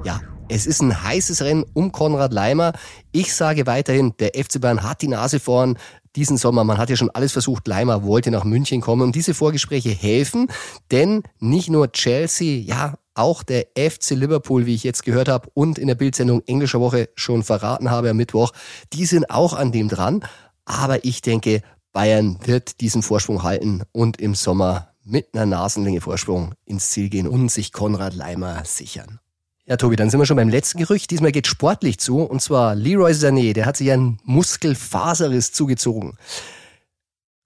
Ja, 0.05 0.21
es 0.49 0.67
ist 0.67 0.83
ein 0.83 1.03
heißes 1.03 1.43
Rennen 1.43 1.65
um 1.75 1.93
Konrad 1.93 2.33
Leimer. 2.33 2.73
Ich 3.13 3.35
sage 3.35 3.67
weiterhin, 3.67 4.15
der 4.19 4.33
FC 4.35 4.61
Bayern 4.61 4.83
hat 4.83 5.01
die 5.01 5.09
Nase 5.09 5.41
vorn 5.41 5.79
diesen 6.17 6.37
Sommer. 6.37 6.65
Man 6.65 6.79
hat 6.79 6.91
ja 6.91 6.97
schon 6.97 7.11
alles 7.11 7.33
versucht. 7.33 7.67
Leimer 7.67 8.03
wollte 8.03 8.31
nach 8.31 8.45
München 8.45 8.81
kommen 8.81 9.03
und 9.03 9.15
diese 9.15 9.33
Vorgespräche 9.33 9.91
helfen, 9.91 10.49
denn 10.91 11.23
nicht 11.39 11.71
nur 11.71 11.91
Chelsea, 11.93 12.61
ja, 12.61 12.95
auch 13.15 13.43
der 13.43 13.67
FC 13.77 14.11
Liverpool, 14.11 14.67
wie 14.67 14.75
ich 14.75 14.85
jetzt 14.85 15.05
gehört 15.05 15.29
habe 15.29 15.49
und 15.55 15.79
in 15.79 15.89
der 15.89 15.95
Bildsendung 15.95 16.43
englischer 16.47 16.81
Woche 16.81 17.09
schon 17.15 17.43
verraten 17.43 17.91
habe 17.91 18.11
am 18.11 18.17
Mittwoch, 18.17 18.53
die 18.93 19.07
sind 19.07 19.31
auch 19.31 19.53
an 19.53 19.73
dem 19.73 19.89
dran. 19.89 20.25
Aber 20.65 21.05
ich 21.05 21.23
denke, 21.23 21.63
Bayern 21.93 22.39
wird 22.45 22.81
diesen 22.81 23.03
Vorsprung 23.03 23.43
halten 23.43 23.83
und 23.93 24.21
im 24.21 24.35
Sommer 24.35 24.89
mit 25.05 25.35
einer 25.35 25.47
Nasenlänge 25.47 26.01
Vorsprung 26.01 26.55
ins 26.65 26.91
Ziel 26.91 27.09
gehen 27.09 27.29
und 27.29 27.51
sich 27.51 27.73
Konrad 27.73 28.15
Leimer 28.15 28.65
sichern. 28.65 29.21
Ja, 29.65 29.77
Tobi, 29.77 29.97
dann 29.97 30.11
sind 30.11 30.19
wir 30.19 30.27
schon 30.27 30.37
beim 30.37 30.49
letzten 30.49 30.79
Gerücht. 30.79 31.11
Diesmal 31.11 31.33
geht 31.33 31.47
sportlich 31.47 31.99
zu. 31.99 32.19
Und 32.19 32.43
zwar 32.43 32.75
Leroy 32.75 33.13
Sané, 33.13 33.53
der 33.53 33.67
hat 33.67 33.77
sich 33.77 33.93
einen 33.93 34.19
Muskelfaserriss 34.25 35.53
zugezogen. 35.53 36.17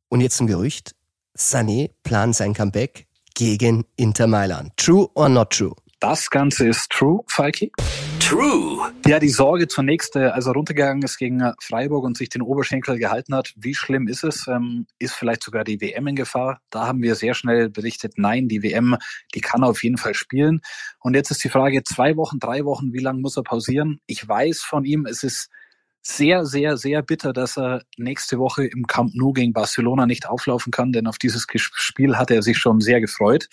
Und 0.09 0.21
jetzt 0.21 0.41
ein 0.41 0.47
Gerücht. 0.47 0.95
Sané 1.37 1.91
plant 2.05 2.35
sein 2.35 2.55
Comeback 2.55 3.07
gegen 3.37 3.85
Inter 3.97 4.27
Mailand. 4.27 4.77
True 4.77 5.09
or 5.15 5.29
not 5.29 5.51
true? 5.51 5.75
Das 6.01 6.29
Ganze 6.31 6.67
ist 6.69 6.91
true, 6.91 7.21
Falki. 7.29 7.71
True. 8.21 8.93
Ja, 9.07 9.19
die 9.21 9.29
Sorge 9.29 9.69
zunächst, 9.69 10.17
äh, 10.17 10.27
als 10.27 10.47
er 10.47 10.53
runtergegangen 10.53 11.03
ist 11.03 11.17
gegen 11.17 11.41
äh, 11.41 11.53
Freiburg 11.61 12.05
und 12.05 12.17
sich 12.17 12.29
den 12.29 12.43
Oberschenkel 12.43 12.99
gehalten 12.99 13.35
hat, 13.35 13.53
wie 13.57 13.75
schlimm 13.75 14.09
ist 14.09 14.25
es? 14.25 14.47
Ähm, 14.49 14.87
ist 14.99 15.15
vielleicht 15.15 15.43
sogar 15.45 15.65
die 15.65 15.81
WM 15.81 16.07
in 16.09 16.17
Gefahr? 16.17 16.61
Da 16.71 16.87
haben 16.87 17.03
wir 17.03 17.15
sehr 17.15 17.35
schnell 17.35 17.71
berichtet, 17.71 18.15
nein, 18.17 18.49
die 18.49 18.63
WM, 18.63 18.97
die 19.35 19.41
kann 19.41 19.63
auf 19.63 19.83
jeden 19.83 19.97
Fall 19.97 20.15
spielen. 20.15 20.61
Und 20.99 21.15
jetzt 21.15 21.31
ist 21.31 21.45
die 21.45 21.51
Frage, 21.51 21.85
zwei 21.85 22.17
Wochen, 22.17 22.41
drei 22.41 22.65
Wochen, 22.65 22.93
wie 22.93 23.01
lange 23.01 23.21
muss 23.21 23.37
er 23.37 23.45
pausieren? 23.45 24.01
Ich 24.07 24.27
weiß 24.27 24.63
von 24.63 24.85
ihm, 24.85 25.07
es 25.07 25.23
ist 25.23 25.51
sehr, 26.07 26.47
sehr, 26.47 26.77
sehr 26.77 27.03
bitter, 27.03 27.33
dass 27.33 27.59
er 27.59 27.83
nächste 27.97 28.39
Woche 28.39 28.65
im 28.65 28.87
Camp 28.87 29.15
Nou 29.15 29.33
gegen 29.33 29.53
Barcelona 29.53 30.07
nicht 30.07 30.29
auflaufen 30.29 30.71
kann, 30.71 30.93
denn 30.93 31.09
auf 31.09 31.19
dieses 31.19 31.47
Spiel 31.57 32.17
hat 32.17 32.31
er 32.31 32.43
sich 32.43 32.59
schon 32.59 32.81
sehr 32.81 33.01
gefreut. 33.01 33.49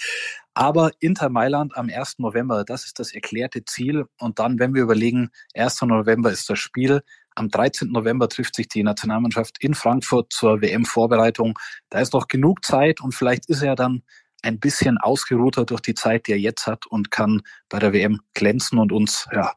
Aber 0.54 0.92
Inter 1.00 1.30
Mailand 1.30 1.76
am 1.76 1.90
1. 1.90 2.20
November, 2.20 2.64
das 2.64 2.86
ist 2.86 3.00
das 3.00 3.12
erklärte 3.12 3.66
Ziel. 3.66 4.06
Und 4.20 4.38
dann, 4.38 4.60
wenn 4.60 4.76
wir 4.76 4.84
überlegen, 4.84 5.32
1. 5.56 5.82
November 5.82 6.32
ist 6.32 6.48
das 6.48 6.60
Spiel. 6.60 7.02
Am 7.34 7.50
13. 7.50 7.92
November 7.92 8.30
trifft 8.30 8.56
sich 8.56 8.68
die 8.68 8.84
Nationalmannschaft 8.84 9.58
in 9.60 9.74
Frankfurt 9.74 10.32
zur 10.32 10.62
WM-Vorbereitung. 10.62 11.58
Da 11.90 12.02
ist 12.02 12.14
noch 12.14 12.28
genug 12.28 12.64
Zeit 12.64 13.02
und 13.02 13.16
vielleicht 13.16 13.50
ist 13.50 13.64
er 13.64 13.76
dann 13.76 14.04
ein 14.44 14.60
bisschen 14.60 14.98
ausgeruhter 14.98 15.66
durch 15.66 15.82
die 15.82 15.96
Zeit, 15.96 16.28
die 16.28 16.34
er 16.34 16.40
jetzt 16.40 16.68
hat 16.68 16.86
und 16.86 17.10
kann 17.12 17.42
bei 17.70 17.80
der 17.80 17.94
WM 17.94 18.20
glänzen 18.34 18.78
und 18.78 18.92
uns 18.92 19.28
ja, 19.34 19.54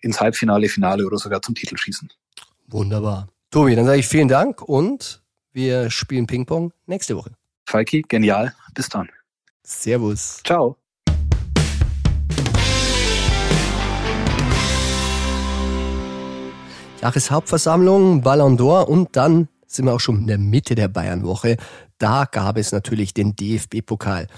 ins 0.00 0.20
Halbfinale, 0.20 0.68
Finale 0.68 1.04
oder 1.04 1.18
sogar 1.18 1.42
zum 1.42 1.54
Titel 1.54 1.76
schießen. 1.76 2.08
Wunderbar. 2.68 3.28
Tobi, 3.50 3.74
dann 3.74 3.86
sage 3.86 3.98
ich 3.98 4.06
vielen 4.06 4.28
Dank 4.28 4.62
und 4.62 5.22
wir 5.52 5.90
spielen 5.90 6.26
Ping-Pong 6.26 6.72
nächste 6.86 7.16
Woche. 7.16 7.32
Falki, 7.66 8.02
genial. 8.08 8.54
Bis 8.74 8.88
dann. 8.88 9.08
Servus. 9.62 10.40
Ciao. 10.44 10.76
Jahreshauptversammlung, 17.00 18.22
Ballon 18.22 18.58
d'Or 18.58 18.86
und 18.86 19.14
dann 19.16 19.48
sind 19.66 19.84
wir 19.84 19.92
auch 19.92 20.00
schon 20.00 20.20
in 20.20 20.26
der 20.26 20.38
Mitte 20.38 20.74
der 20.74 20.88
Bayernwoche. 20.88 21.56
Da 21.98 22.24
gab 22.24 22.56
es 22.56 22.72
natürlich 22.72 23.12
den 23.12 23.34
DFB-Pokal. 23.36 24.28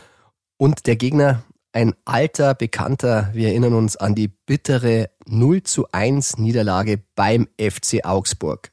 Und 0.57 0.87
der 0.87 0.97
Gegner, 0.97 1.45
ein 1.73 1.95
alter 2.05 2.55
Bekannter, 2.55 3.31
wir 3.33 3.49
erinnern 3.49 3.75
uns 3.75 3.97
an 3.97 4.15
die 4.15 4.29
bittere 4.29 5.11
0 5.27 5.63
zu 5.63 5.87
1 5.93 6.39
Niederlage 6.39 7.03
beim 7.15 7.49
FC 7.61 8.05
Augsburg. 8.05 8.73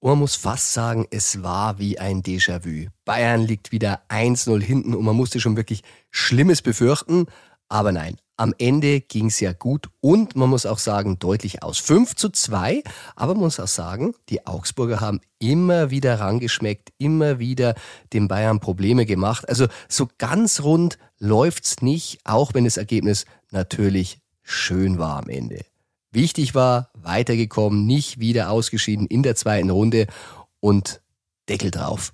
Und 0.00 0.10
man 0.10 0.18
muss 0.18 0.36
fast 0.36 0.74
sagen, 0.74 1.06
es 1.10 1.42
war 1.42 1.78
wie 1.78 1.98
ein 1.98 2.22
Déjà-vu. 2.22 2.88
Bayern 3.06 3.40
liegt 3.40 3.72
wieder 3.72 4.02
1-0 4.10 4.60
hinten 4.60 4.94
und 4.94 5.04
man 5.04 5.16
musste 5.16 5.40
schon 5.40 5.56
wirklich 5.56 5.82
Schlimmes 6.10 6.60
befürchten. 6.60 7.26
Aber 7.68 7.90
nein, 7.90 8.18
am 8.36 8.54
Ende 8.58 9.00
ging 9.00 9.26
es 9.26 9.40
ja 9.40 9.52
gut 9.52 9.88
und 10.00 10.34
man 10.34 10.50
muss 10.50 10.66
auch 10.66 10.78
sagen, 10.78 11.18
deutlich 11.18 11.62
aus. 11.62 11.78
5 11.78 12.16
zu 12.16 12.30
2, 12.30 12.82
aber 13.14 13.34
man 13.34 13.44
muss 13.44 13.60
auch 13.60 13.68
sagen, 13.68 14.14
die 14.28 14.46
Augsburger 14.46 15.00
haben 15.00 15.20
immer 15.38 15.90
wieder 15.90 16.18
rangeschmeckt, 16.20 16.92
immer 16.98 17.38
wieder 17.38 17.74
den 18.12 18.28
Bayern 18.28 18.60
Probleme 18.60 19.06
gemacht. 19.06 19.48
Also 19.48 19.66
so 19.88 20.08
ganz 20.18 20.62
rund 20.62 20.98
läuft's 21.18 21.80
nicht, 21.80 22.18
auch 22.24 22.54
wenn 22.54 22.64
das 22.64 22.76
Ergebnis 22.76 23.24
natürlich 23.50 24.18
schön 24.42 24.98
war 24.98 25.22
am 25.22 25.28
Ende. 25.28 25.64
Wichtig 26.10 26.54
war, 26.54 26.90
weitergekommen, 26.94 27.86
nicht 27.86 28.20
wieder 28.20 28.50
ausgeschieden 28.50 29.06
in 29.06 29.22
der 29.22 29.36
zweiten 29.36 29.70
Runde 29.70 30.06
und 30.60 31.00
Deckel 31.48 31.70
drauf. 31.70 32.12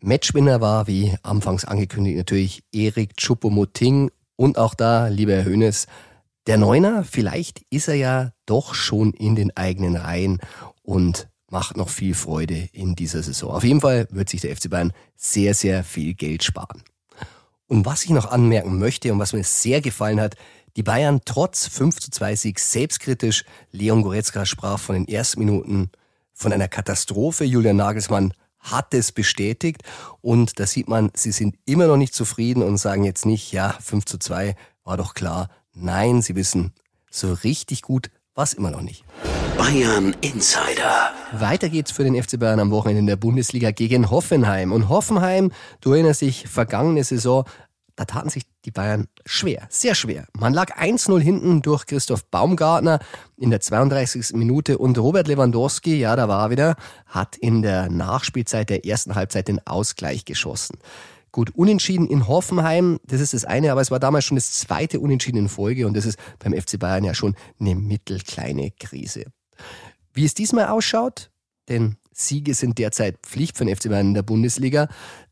Matchwinner 0.00 0.60
war, 0.60 0.88
wie 0.88 1.14
anfangs 1.22 1.64
angekündigt, 1.64 2.16
natürlich 2.16 2.64
Erik 2.72 3.16
Choupo-Moting 3.16 4.10
und 4.42 4.58
auch 4.58 4.74
da, 4.74 5.06
lieber 5.06 5.34
Herr 5.34 5.44
Hönes, 5.44 5.86
der 6.48 6.58
Neuner, 6.58 7.04
vielleicht 7.04 7.64
ist 7.70 7.86
er 7.86 7.94
ja 7.94 8.32
doch 8.44 8.74
schon 8.74 9.12
in 9.12 9.36
den 9.36 9.56
eigenen 9.56 9.94
Reihen 9.94 10.40
und 10.82 11.28
macht 11.48 11.76
noch 11.76 11.88
viel 11.88 12.16
Freude 12.16 12.68
in 12.72 12.96
dieser 12.96 13.22
Saison. 13.22 13.52
Auf 13.52 13.62
jeden 13.62 13.80
Fall 13.80 14.08
wird 14.10 14.28
sich 14.28 14.40
der 14.40 14.56
FC 14.56 14.68
Bayern 14.68 14.92
sehr, 15.14 15.54
sehr 15.54 15.84
viel 15.84 16.14
Geld 16.14 16.42
sparen. 16.42 16.82
Und 17.68 17.86
was 17.86 18.02
ich 18.02 18.10
noch 18.10 18.32
anmerken 18.32 18.80
möchte 18.80 19.12
und 19.12 19.20
was 19.20 19.32
mir 19.32 19.44
sehr 19.44 19.80
gefallen 19.80 20.20
hat, 20.20 20.34
die 20.74 20.82
Bayern 20.82 21.20
trotz 21.24 21.68
5 21.68 22.00
zu 22.00 22.10
2 22.10 22.34
Sieg 22.34 22.58
selbstkritisch. 22.58 23.44
Leon 23.70 24.02
Goretzka 24.02 24.44
sprach 24.44 24.80
von 24.80 24.96
den 24.96 25.06
ersten 25.06 25.38
Minuten 25.38 25.92
von 26.32 26.52
einer 26.52 26.66
Katastrophe. 26.66 27.44
Julian 27.44 27.76
Nagelsmann 27.76 28.34
hat 28.62 28.94
es 28.94 29.12
bestätigt. 29.12 29.82
Und 30.20 30.58
da 30.58 30.66
sieht 30.66 30.88
man, 30.88 31.10
sie 31.14 31.32
sind 31.32 31.56
immer 31.66 31.86
noch 31.86 31.96
nicht 31.96 32.14
zufrieden 32.14 32.62
und 32.62 32.78
sagen 32.78 33.04
jetzt 33.04 33.26
nicht, 33.26 33.52
ja, 33.52 33.76
5 33.80 34.04
zu 34.06 34.18
2 34.18 34.56
war 34.84 34.96
doch 34.96 35.14
klar. 35.14 35.50
Nein, 35.74 36.22
sie 36.22 36.34
wissen, 36.34 36.72
so 37.10 37.32
richtig 37.32 37.82
gut 37.82 38.10
war 38.34 38.44
es 38.44 38.54
immer 38.54 38.70
noch 38.70 38.82
nicht. 38.82 39.04
Bayern 39.58 40.16
Insider. 40.22 41.10
Weiter 41.32 41.68
geht's 41.68 41.92
für 41.92 42.04
den 42.04 42.20
FC 42.20 42.38
Bayern 42.38 42.60
am 42.60 42.70
Wochenende 42.70 43.00
in 43.00 43.06
der 43.06 43.16
Bundesliga 43.16 43.70
gegen 43.70 44.10
Hoffenheim. 44.10 44.72
Und 44.72 44.88
Hoffenheim, 44.88 45.52
du 45.80 45.92
erinnerst 45.92 46.22
dich, 46.22 46.48
vergangene 46.48 47.04
Saison, 47.04 47.44
da 47.96 48.04
taten 48.04 48.30
sich 48.30 48.44
die 48.64 48.70
Bayern 48.70 49.08
schwer, 49.26 49.66
sehr 49.68 49.94
schwer. 49.94 50.26
Man 50.38 50.54
lag 50.54 50.76
1-0 50.78 51.20
hinten 51.20 51.62
durch 51.62 51.86
Christoph 51.86 52.24
Baumgartner 52.26 53.00
in 53.36 53.50
der 53.50 53.60
32. 53.60 54.34
Minute 54.34 54.78
und 54.78 54.98
Robert 54.98 55.28
Lewandowski, 55.28 55.98
ja, 55.98 56.16
da 56.16 56.28
war 56.28 56.46
er 56.46 56.50
wieder, 56.50 56.76
hat 57.06 57.36
in 57.36 57.62
der 57.62 57.90
Nachspielzeit 57.90 58.70
der 58.70 58.86
ersten 58.86 59.14
Halbzeit 59.14 59.48
den 59.48 59.66
Ausgleich 59.66 60.24
geschossen. 60.24 60.78
Gut, 61.32 61.50
unentschieden 61.54 62.06
in 62.08 62.28
Hoffenheim, 62.28 63.00
das 63.04 63.20
ist 63.20 63.32
das 63.32 63.46
eine, 63.46 63.72
aber 63.72 63.80
es 63.80 63.90
war 63.90 63.98
damals 63.98 64.26
schon 64.26 64.36
das 64.36 64.52
zweite 64.52 65.00
Unentschieden 65.00 65.38
in 65.38 65.48
Folge 65.48 65.86
und 65.86 65.96
das 65.96 66.04
ist 66.04 66.18
beim 66.38 66.52
FC 66.52 66.78
Bayern 66.78 67.04
ja 67.04 67.14
schon 67.14 67.34
eine 67.58 67.74
mittelkleine 67.74 68.70
Krise. 68.70 69.24
Wie 70.12 70.26
es 70.26 70.34
diesmal 70.34 70.66
ausschaut, 70.66 71.30
denn 71.70 71.96
Siege 72.12 72.52
sind 72.52 72.76
derzeit 72.76 73.18
Pflicht 73.22 73.58
den 73.60 73.74
FC 73.74 73.88
Bayern 73.88 74.08
in 74.08 74.14
der 74.14 74.22
Bundesliga, 74.22 74.88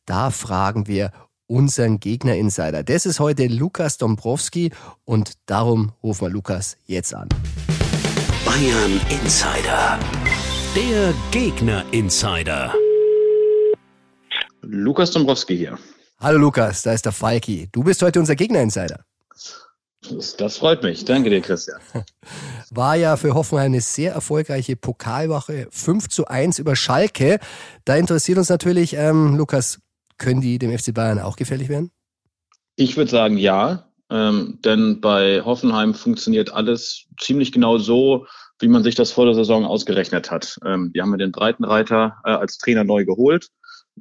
da 0.07 0.31
fragen 0.31 0.87
wir 0.87 1.12
unseren 1.51 1.99
Gegner-Insider. 1.99 2.85
Das 2.85 3.05
ist 3.07 3.19
heute 3.19 3.49
Lukas 3.49 3.99
Dombrowski 3.99 4.71
und 5.05 5.33
darum 5.47 5.93
rufen 6.03 6.27
wir 6.27 6.31
Lukas 6.31 6.77
jetzt 6.87 7.13
an. 7.13 7.29
Bayern 8.45 9.01
Insider. 9.11 9.99
Der 10.77 11.13
Gegner 11.33 11.85
Insider. 11.91 12.73
Lukas 14.63 15.11
Dombrowski 15.11 15.57
hier. 15.57 15.79
Hallo 16.21 16.39
Lukas, 16.39 16.83
da 16.83 16.93
ist 16.93 17.05
der 17.05 17.13
Falki. 17.13 17.69
Du 17.73 17.83
bist 17.83 18.01
heute 18.03 18.21
unser 18.21 18.37
Gegner-Insider. 18.37 19.05
Das, 20.09 20.37
das, 20.37 20.57
freut 20.59 20.83
mich. 20.83 21.05
Danke 21.05 21.31
dir, 21.31 21.41
Christian. 21.41 21.81
War 22.71 22.95
ja 22.95 23.17
für 23.17 23.35
Hoffenheim 23.35 23.67
eine 23.67 23.81
sehr 23.81 24.13
erfolgreiche 24.13 24.77
Pokalwache. 24.77 25.67
5 25.71 26.09
zu 26.09 26.27
1 26.27 26.59
über 26.59 26.77
Schalke. 26.77 27.39
Da 27.85 27.97
interessiert 27.97 28.39
uns 28.39 28.49
natürlich, 28.49 28.95
ähm, 28.95 29.37
Lukas, 29.37 29.81
können 30.20 30.40
die 30.40 30.59
dem 30.59 30.76
FC 30.76 30.94
Bayern 30.94 31.18
auch 31.18 31.35
gefährlich 31.35 31.68
werden? 31.68 31.90
Ich 32.76 32.96
würde 32.96 33.11
sagen 33.11 33.37
ja, 33.37 33.90
ähm, 34.11 34.59
denn 34.64 35.00
bei 35.00 35.42
Hoffenheim 35.42 35.94
funktioniert 35.94 36.52
alles 36.52 37.06
ziemlich 37.18 37.52
genau 37.52 37.78
so, 37.78 38.26
wie 38.59 38.68
man 38.68 38.83
sich 38.83 38.94
das 38.94 39.11
vor 39.12 39.24
der 39.24 39.35
Saison 39.35 39.64
ausgerechnet 39.64 40.30
hat. 40.30 40.59
Ähm, 40.64 40.92
die 40.94 41.00
haben 41.00 41.11
ja 41.12 41.16
den 41.16 41.33
Breitenreiter 41.33 42.16
äh, 42.24 42.30
als 42.30 42.59
Trainer 42.59 42.85
neu 42.85 43.04
geholt 43.04 43.48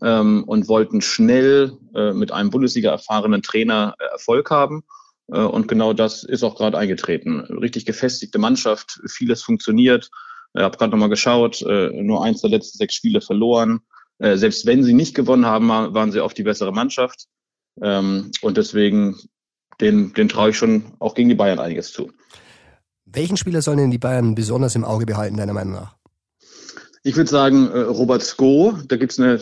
ähm, 0.02 0.44
und 0.46 0.68
wollten 0.68 1.02
schnell 1.02 1.78
äh, 1.96 2.14
mit 2.14 2.32
einem 2.32 2.50
Bundesliga 2.50 2.92
erfahrenen 2.92 3.42
Trainer 3.42 3.96
äh, 4.00 4.06
Erfolg 4.12 4.52
haben. 4.52 4.84
Äh, 5.28 5.40
und 5.40 5.68
genau 5.68 5.94
das 5.94 6.24
ist 6.24 6.44
auch 6.44 6.56
gerade 6.56 6.78
eingetreten. 6.78 7.42
Richtig 7.42 7.86
gefestigte 7.86 8.40
Mannschaft, 8.40 9.00
vieles 9.08 9.44
funktioniert. 9.44 10.10
Ich 10.56 10.62
habe 10.62 10.78
gerade 10.78 10.92
nochmal 10.92 11.10
geschaut, 11.10 11.62
äh, 11.62 11.90
nur 12.02 12.24
eins 12.24 12.42
der 12.42 12.50
letzten 12.50 12.78
sechs 12.80 12.96
Spiele 12.96 13.22
verloren. 13.22 13.82
Äh, 14.20 14.38
selbst 14.38 14.66
wenn 14.66 14.84
sie 14.84 14.94
nicht 14.94 15.16
gewonnen 15.16 15.46
haben, 15.46 15.70
waren 15.70 16.12
sie 16.12 16.22
oft 16.22 16.38
die 16.38 16.44
bessere 16.44 16.72
Mannschaft. 16.72 17.26
Ähm, 17.82 18.32
und 18.42 18.58
deswegen, 18.58 19.16
den, 19.82 20.14
den 20.14 20.30
traue 20.30 20.52
ich 20.52 20.58
schon 20.58 20.94
auch 21.00 21.16
gegen 21.16 21.30
die 21.30 21.36
Bayern 21.36 21.60
einiges 21.60 21.92
zu. 21.92 22.12
Welchen 23.06 23.38
Spieler 23.38 23.62
sollen 23.62 23.78
denn 23.78 23.92
die 23.92 23.98
Bayern 23.98 24.36
besonders 24.36 24.76
im 24.76 24.86
Auge 24.86 25.06
behalten, 25.06 25.38
deiner 25.38 25.54
Meinung 25.54 25.74
nach? 25.74 25.96
Ich 27.04 27.16
würde 27.16 27.30
sagen, 27.30 27.72
äh, 27.72 27.80
Robert 27.80 28.22
Sko, 28.22 28.78
da 28.88 28.98
gibt's 28.98 29.20
eine 29.20 29.40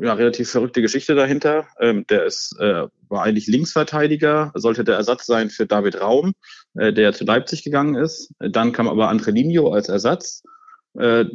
ja, 0.00 0.12
relativ 0.14 0.50
verrückte 0.50 0.82
Geschichte 0.82 1.14
dahinter. 1.14 1.68
Ähm, 1.80 2.04
der 2.10 2.24
ist, 2.24 2.56
äh, 2.58 2.88
war 3.08 3.22
eigentlich 3.22 3.46
Linksverteidiger, 3.46 4.50
sollte 4.54 4.82
der 4.82 4.96
Ersatz 4.96 5.24
sein 5.24 5.48
für 5.48 5.66
David 5.66 6.00
Raum, 6.00 6.34
äh, 6.74 6.92
der 6.92 7.12
zu 7.12 7.24
Leipzig 7.24 7.62
gegangen 7.62 7.94
ist. 7.94 8.32
Dann 8.40 8.72
kam 8.72 8.88
aber 8.88 9.08
Angelino 9.08 9.70
als 9.70 9.88
Ersatz. 9.88 10.42
Äh, 10.98 11.26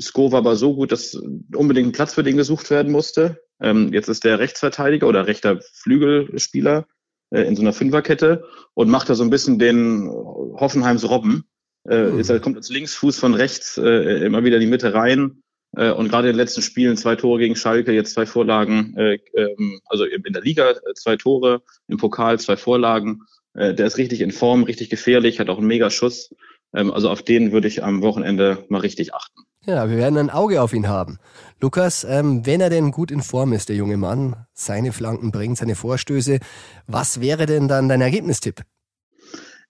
Sko 0.00 0.32
war 0.32 0.38
aber 0.38 0.56
so 0.56 0.74
gut, 0.74 0.92
dass 0.92 1.14
unbedingt 1.54 1.88
ein 1.88 1.92
Platz 1.92 2.14
für 2.14 2.22
den 2.22 2.36
gesucht 2.36 2.70
werden 2.70 2.92
musste. 2.92 3.40
Ähm, 3.60 3.92
jetzt 3.92 4.08
ist 4.08 4.24
der 4.24 4.38
Rechtsverteidiger 4.38 5.06
oder 5.06 5.26
rechter 5.26 5.60
Flügelspieler 5.72 6.86
äh, 7.30 7.42
in 7.42 7.56
so 7.56 7.62
einer 7.62 7.72
Fünferkette 7.72 8.44
und 8.74 8.90
macht 8.90 9.08
da 9.08 9.14
so 9.14 9.22
ein 9.22 9.30
bisschen 9.30 9.58
den 9.58 10.08
Hoffenheims 10.08 11.08
Robben 11.08 11.44
äh, 11.88 12.04
mhm. 12.04 12.22
er 12.26 12.40
kommt 12.40 12.56
als 12.56 12.68
Linksfuß 12.68 13.18
von 13.18 13.34
rechts 13.34 13.78
äh, 13.78 14.24
immer 14.24 14.44
wieder 14.44 14.56
in 14.56 14.62
die 14.62 14.66
Mitte 14.66 14.92
rein. 14.92 15.42
Äh, 15.76 15.90
und 15.90 16.08
gerade 16.08 16.28
in 16.28 16.34
den 16.34 16.38
letzten 16.38 16.62
Spielen 16.62 16.96
zwei 16.96 17.16
Tore 17.16 17.38
gegen 17.38 17.56
Schalke, 17.56 17.92
jetzt 17.92 18.14
zwei 18.14 18.26
Vorlagen, 18.26 18.96
äh, 18.96 19.18
ähm, 19.34 19.80
also 19.86 20.04
in 20.04 20.32
der 20.32 20.42
Liga 20.42 20.70
äh, 20.70 20.94
zwei 20.94 21.16
Tore, 21.16 21.62
im 21.88 21.98
Pokal 21.98 22.38
zwei 22.40 22.56
Vorlagen. 22.56 23.22
Der 23.58 23.86
ist 23.86 23.96
richtig 23.96 24.20
in 24.20 24.32
Form, 24.32 24.64
richtig 24.64 24.90
gefährlich, 24.90 25.40
hat 25.40 25.48
auch 25.48 25.56
einen 25.56 25.66
Megaschuss. 25.66 26.34
Ähm, 26.76 26.92
also 26.92 27.10
auf 27.10 27.22
den 27.22 27.50
würde 27.50 27.66
ich 27.66 27.82
am 27.82 28.02
Wochenende 28.02 28.64
mal 28.68 28.80
richtig 28.80 29.14
achten. 29.14 29.42
Ja, 29.64 29.90
wir 29.90 29.96
werden 29.96 30.16
ein 30.16 30.30
Auge 30.30 30.62
auf 30.62 30.72
ihn 30.72 30.86
haben. 30.86 31.18
Lukas, 31.60 32.04
ähm, 32.04 32.46
wenn 32.46 32.60
er 32.60 32.70
denn 32.70 32.92
gut 32.92 33.10
in 33.10 33.22
Form 33.22 33.52
ist, 33.52 33.68
der 33.68 33.74
junge 33.74 33.96
Mann, 33.96 34.46
seine 34.52 34.92
Flanken 34.92 35.32
bringt, 35.32 35.58
seine 35.58 35.74
Vorstöße, 35.74 36.38
was 36.86 37.20
wäre 37.20 37.46
denn 37.46 37.66
dann 37.66 37.88
dein 37.88 38.00
Ergebnistipp? 38.00 38.60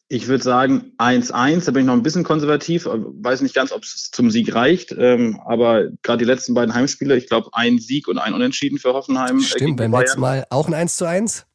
Ich 0.08 0.28
würde 0.28 0.44
sagen 0.44 0.92
1-1, 0.98 1.64
da 1.64 1.72
bin 1.72 1.80
ich 1.80 1.86
noch 1.86 1.94
ein 1.94 2.02
bisschen 2.02 2.22
konservativ, 2.22 2.86
weiß 2.86 3.40
nicht 3.40 3.54
ganz, 3.54 3.72
ob 3.72 3.82
es 3.82 4.10
zum 4.12 4.30
Sieg 4.30 4.54
reicht, 4.54 4.94
ähm, 4.96 5.40
aber 5.46 5.88
gerade 6.02 6.18
die 6.18 6.30
letzten 6.30 6.54
beiden 6.54 6.74
Heimspiele, 6.74 7.16
ich 7.16 7.28
glaube 7.28 7.48
ein 7.52 7.78
Sieg 7.78 8.06
und 8.06 8.18
ein 8.18 8.34
Unentschieden 8.34 8.78
für 8.78 8.92
Hoffenheim. 8.92 9.38
Äh, 9.38 9.42
Stimmt, 9.42 9.78
beim 9.78 9.90
Bayern. 9.90 10.04
letzten 10.04 10.20
Mal 10.20 10.46
auch 10.50 10.68
ein 10.68 10.74
1 10.74 10.96
zu 10.96 11.06
1. 11.06 11.46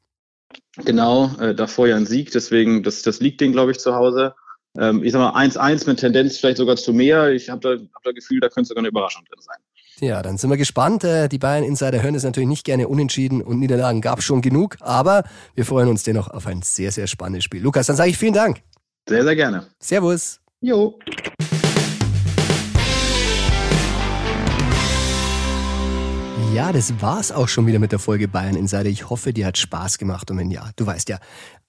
Genau, 0.84 1.32
äh, 1.40 1.54
davor 1.54 1.88
ja 1.88 1.96
ein 1.96 2.06
Sieg, 2.06 2.32
deswegen, 2.32 2.84
das, 2.84 3.04
das 3.04 3.20
liegt 3.20 3.40
denen, 3.40 3.54
glaube 3.54 3.72
ich, 3.72 3.80
zu 3.80 3.96
Hause. 3.96 4.34
Ähm, 4.78 5.04
ich 5.04 5.12
sag 5.12 5.20
mal 5.20 5.34
1-1 5.36 5.88
mit 5.88 6.00
Tendenz 6.00 6.38
vielleicht 6.38 6.58
sogar 6.58 6.76
zu 6.78 6.94
mehr. 6.94 7.32
Ich 7.32 7.50
habe 7.50 7.60
da, 7.60 7.84
hab 7.94 8.04
da 8.04 8.12
Gefühl, 8.12 8.40
da 8.40 8.50
könnte 8.50 8.70
sogar 8.70 8.82
eine 8.82 8.88
Überraschung 8.88 9.24
drin 9.26 9.42
sein. 9.42 9.58
Ja, 10.00 10.24
dann 10.24 10.38
sind 10.38 10.50
wir 10.50 10.58
gespannt. 10.58 11.04
Äh, 11.04 11.30
die 11.30 11.38
Bayern 11.38 11.64
Insider 11.64 12.02
hören 12.02 12.16
es 12.16 12.24
natürlich 12.24 12.50
nicht 12.50 12.66
gerne 12.66 12.88
unentschieden 12.88 13.42
und 13.42 13.60
Niederlagen 13.60 14.02
gab 14.02 14.20
es 14.20 14.26
schon 14.26 14.42
genug, 14.42 14.78
aber 14.80 15.24
wir 15.54 15.66
freuen 15.66 15.90
uns 15.90 16.04
dennoch 16.04 16.30
auf 16.30 16.48
ein 16.48 16.62
sehr, 16.64 16.92
sehr 16.92 17.08
spannendes 17.08 17.44
Spiel. 17.44 17.62
Lukas, 17.62 17.88
dann 17.88 17.96
sage 17.96 18.10
ich 18.10 18.18
vielen 18.18 18.34
Dank. 18.34 18.62
Sehr, 19.08 19.24
sehr 19.24 19.36
gerne. 19.36 19.68
Servus. 19.80 20.40
Jo. 20.62 20.98
Ja, 26.54 26.72
das 26.72 27.02
war's 27.02 27.32
auch 27.32 27.48
schon 27.48 27.66
wieder 27.68 27.80
mit 27.80 27.92
der 27.92 28.00
Folge 28.00 28.28
Bayern 28.28 28.56
Insider. 28.56 28.86
Ich 28.86 29.10
hoffe, 29.10 29.34
dir 29.34 29.46
hat 29.46 29.58
Spaß 29.58 29.98
gemacht 29.98 30.30
und 30.32 30.38
wenn 30.38 30.52
ja, 30.52 30.70
du 30.76 30.86
weißt 30.86 31.10
ja, 31.10 31.20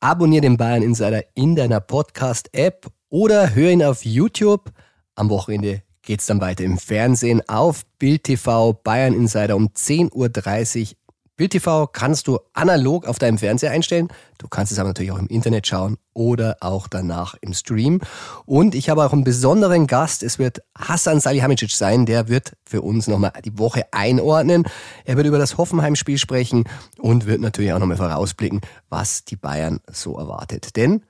abonniere 0.01 0.43
den 0.43 0.57
Bayern 0.57 0.83
Insider 0.83 1.25
in 1.35 1.57
deiner 1.57 1.81
Podcast-App 1.81 2.87
oder 3.09 3.55
hör 3.55 3.71
ihn 3.71 3.83
auf 3.83 4.05
YouTube. 4.05 4.73
Am 5.15 5.31
Wochenende 5.31 5.83
geht's 6.03 6.27
dann 6.27 6.41
weiter 6.41 6.65
im 6.65 6.79
Fernsehen 6.79 7.43
auf 7.49 7.85
Bild 7.99 8.25
TV 8.25 8.73
Bayern 8.73 9.15
Insider 9.15 9.57
um 9.57 9.69
10.30 9.69 10.91
Uhr. 10.91 10.97
Bild 11.37 11.59
kannst 11.93 12.29
du 12.29 12.39
analog 12.53 13.07
auf 13.07 13.19
deinem 13.19 13.39
Fernseher 13.39 13.71
einstellen. 13.71 14.09
Du 14.39 14.49
kannst 14.49 14.71
es 14.71 14.79
aber 14.79 14.91
natürlich 14.91 15.13
auch 15.13 15.19
im 15.19 15.29
Internet 15.29 15.67
schauen 15.67 15.97
oder 16.13 16.59
auch 16.61 16.89
danach 16.89 17.37
im 17.41 17.55
Stream. 17.55 18.01
Und 18.45 18.75
ich 18.75 18.91
habe 18.91 19.05
auch 19.05 19.13
einen 19.13 19.25
besonderen 19.25 19.87
Gast. 19.87 20.23
Es 20.23 20.39
wird 20.39 20.61
Hassan 20.77 21.21
Salihamidzic 21.21 21.71
sein. 21.71 22.05
Der 22.05 22.29
wird 22.29 22.53
für 22.65 22.83
uns 22.83 23.09
nochmal 23.09 23.33
die 23.45 23.59
Woche 23.59 23.87
einordnen. 23.93 24.65
Er 25.05 25.17
wird 25.17 25.27
über 25.27 25.39
das 25.39 25.57
Hoffenheim-Spiel 25.57 26.19
sprechen 26.19 26.65
und 26.99 27.27
wird 27.27 27.41
natürlich 27.41 27.73
auch 27.73 27.79
nochmal 27.79 27.97
vorausblicken, 27.97 28.61
was 28.91 29.25
die 29.25 29.37
Bayern 29.37 29.81
so 29.91 30.19
erwartet. 30.19 30.77
Denn 30.77 31.03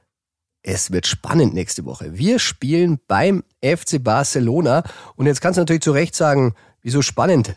es 0.62 0.92
wird 0.92 1.08
spannend 1.08 1.54
nächste 1.54 1.84
Woche. 1.84 2.16
Wir 2.16 2.38
spielen 2.38 3.00
beim 3.08 3.42
FC 3.60 4.02
Barcelona. 4.02 4.84
Und 5.16 5.26
jetzt 5.26 5.40
kannst 5.40 5.56
du 5.56 5.62
natürlich 5.62 5.82
zu 5.82 5.90
Recht 5.90 6.14
sagen, 6.14 6.54
wieso 6.80 7.02
spannend? 7.02 7.56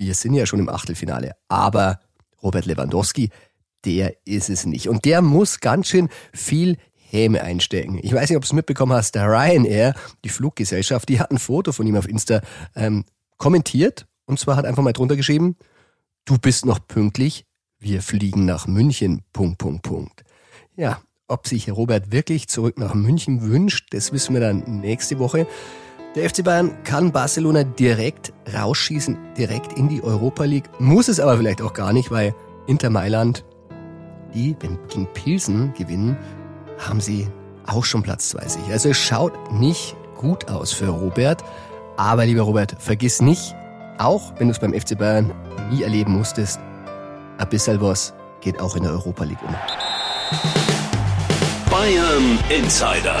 Wir 0.00 0.14
sind 0.14 0.32
ja 0.32 0.46
schon 0.46 0.60
im 0.60 0.70
Achtelfinale. 0.70 1.32
Aber 1.48 2.00
Robert 2.42 2.64
Lewandowski, 2.64 3.28
der 3.84 4.14
ist 4.24 4.48
es 4.48 4.64
nicht. 4.64 4.88
Und 4.88 5.04
der 5.04 5.20
muss 5.20 5.60
ganz 5.60 5.88
schön 5.88 6.08
viel 6.32 6.78
Häme 6.94 7.42
einstecken. 7.42 8.00
Ich 8.02 8.14
weiß 8.14 8.30
nicht, 8.30 8.36
ob 8.38 8.42
du 8.42 8.46
es 8.46 8.54
mitbekommen 8.54 8.94
hast, 8.94 9.14
der 9.14 9.26
Ryanair, 9.26 9.94
die 10.24 10.30
Fluggesellschaft, 10.30 11.06
die 11.10 11.20
hat 11.20 11.30
ein 11.30 11.38
Foto 11.38 11.72
von 11.72 11.86
ihm 11.86 11.96
auf 11.96 12.08
Insta 12.08 12.40
ähm, 12.74 13.04
kommentiert. 13.36 14.06
Und 14.24 14.40
zwar 14.40 14.56
hat 14.56 14.64
einfach 14.64 14.82
mal 14.82 14.94
drunter 14.94 15.16
geschrieben, 15.16 15.56
du 16.24 16.38
bist 16.38 16.64
noch 16.64 16.78
pünktlich, 16.88 17.44
wir 17.78 18.00
fliegen 18.00 18.46
nach 18.46 18.66
München, 18.66 19.20
Punkt, 19.34 19.58
Punkt, 19.58 19.82
Punkt. 19.82 20.24
Ja, 20.76 21.02
ob 21.28 21.46
sich 21.46 21.70
Robert 21.70 22.10
wirklich 22.10 22.48
zurück 22.48 22.78
nach 22.78 22.94
München 22.94 23.42
wünscht, 23.42 23.88
das 23.90 24.14
wissen 24.14 24.32
wir 24.32 24.40
dann 24.40 24.80
nächste 24.80 25.18
Woche. 25.18 25.46
Der 26.16 26.28
FC 26.28 26.42
Bayern 26.42 26.82
kann 26.82 27.12
Barcelona 27.12 27.62
direkt 27.62 28.32
rausschießen, 28.52 29.16
direkt 29.38 29.74
in 29.78 29.88
die 29.88 30.02
Europa 30.02 30.42
League. 30.42 30.68
Muss 30.80 31.06
es 31.06 31.20
aber 31.20 31.36
vielleicht 31.36 31.62
auch 31.62 31.72
gar 31.72 31.92
nicht, 31.92 32.10
weil 32.10 32.34
Inter 32.66 32.90
Mailand, 32.90 33.44
die, 34.34 34.56
wenn 34.58 34.76
gegen 34.88 35.06
Pilsen 35.12 35.72
gewinnen, 35.74 36.16
haben 36.78 37.00
sie 37.00 37.28
auch 37.64 37.84
schon 37.84 38.02
Platz 38.02 38.30
20. 38.30 38.72
Also 38.72 38.88
es 38.88 38.98
schaut 38.98 39.52
nicht 39.52 39.94
gut 40.16 40.48
aus 40.48 40.72
für 40.72 40.88
Robert. 40.88 41.44
Aber 41.96 42.26
lieber 42.26 42.42
Robert, 42.42 42.74
vergiss 42.80 43.22
nicht, 43.22 43.54
auch 43.98 44.32
wenn 44.38 44.48
du 44.48 44.52
es 44.52 44.58
beim 44.58 44.74
FC 44.74 44.98
Bayern 44.98 45.32
nie 45.70 45.82
erleben 45.84 46.12
musstest, 46.12 46.58
ein 47.38 47.48
bisschen 47.48 47.80
was 47.80 48.14
geht 48.40 48.58
auch 48.58 48.74
in 48.74 48.82
der 48.82 48.92
Europa 48.92 49.22
League 49.22 49.42
um. 49.46 49.54
Bayern 51.70 52.38
Insider, 52.48 53.20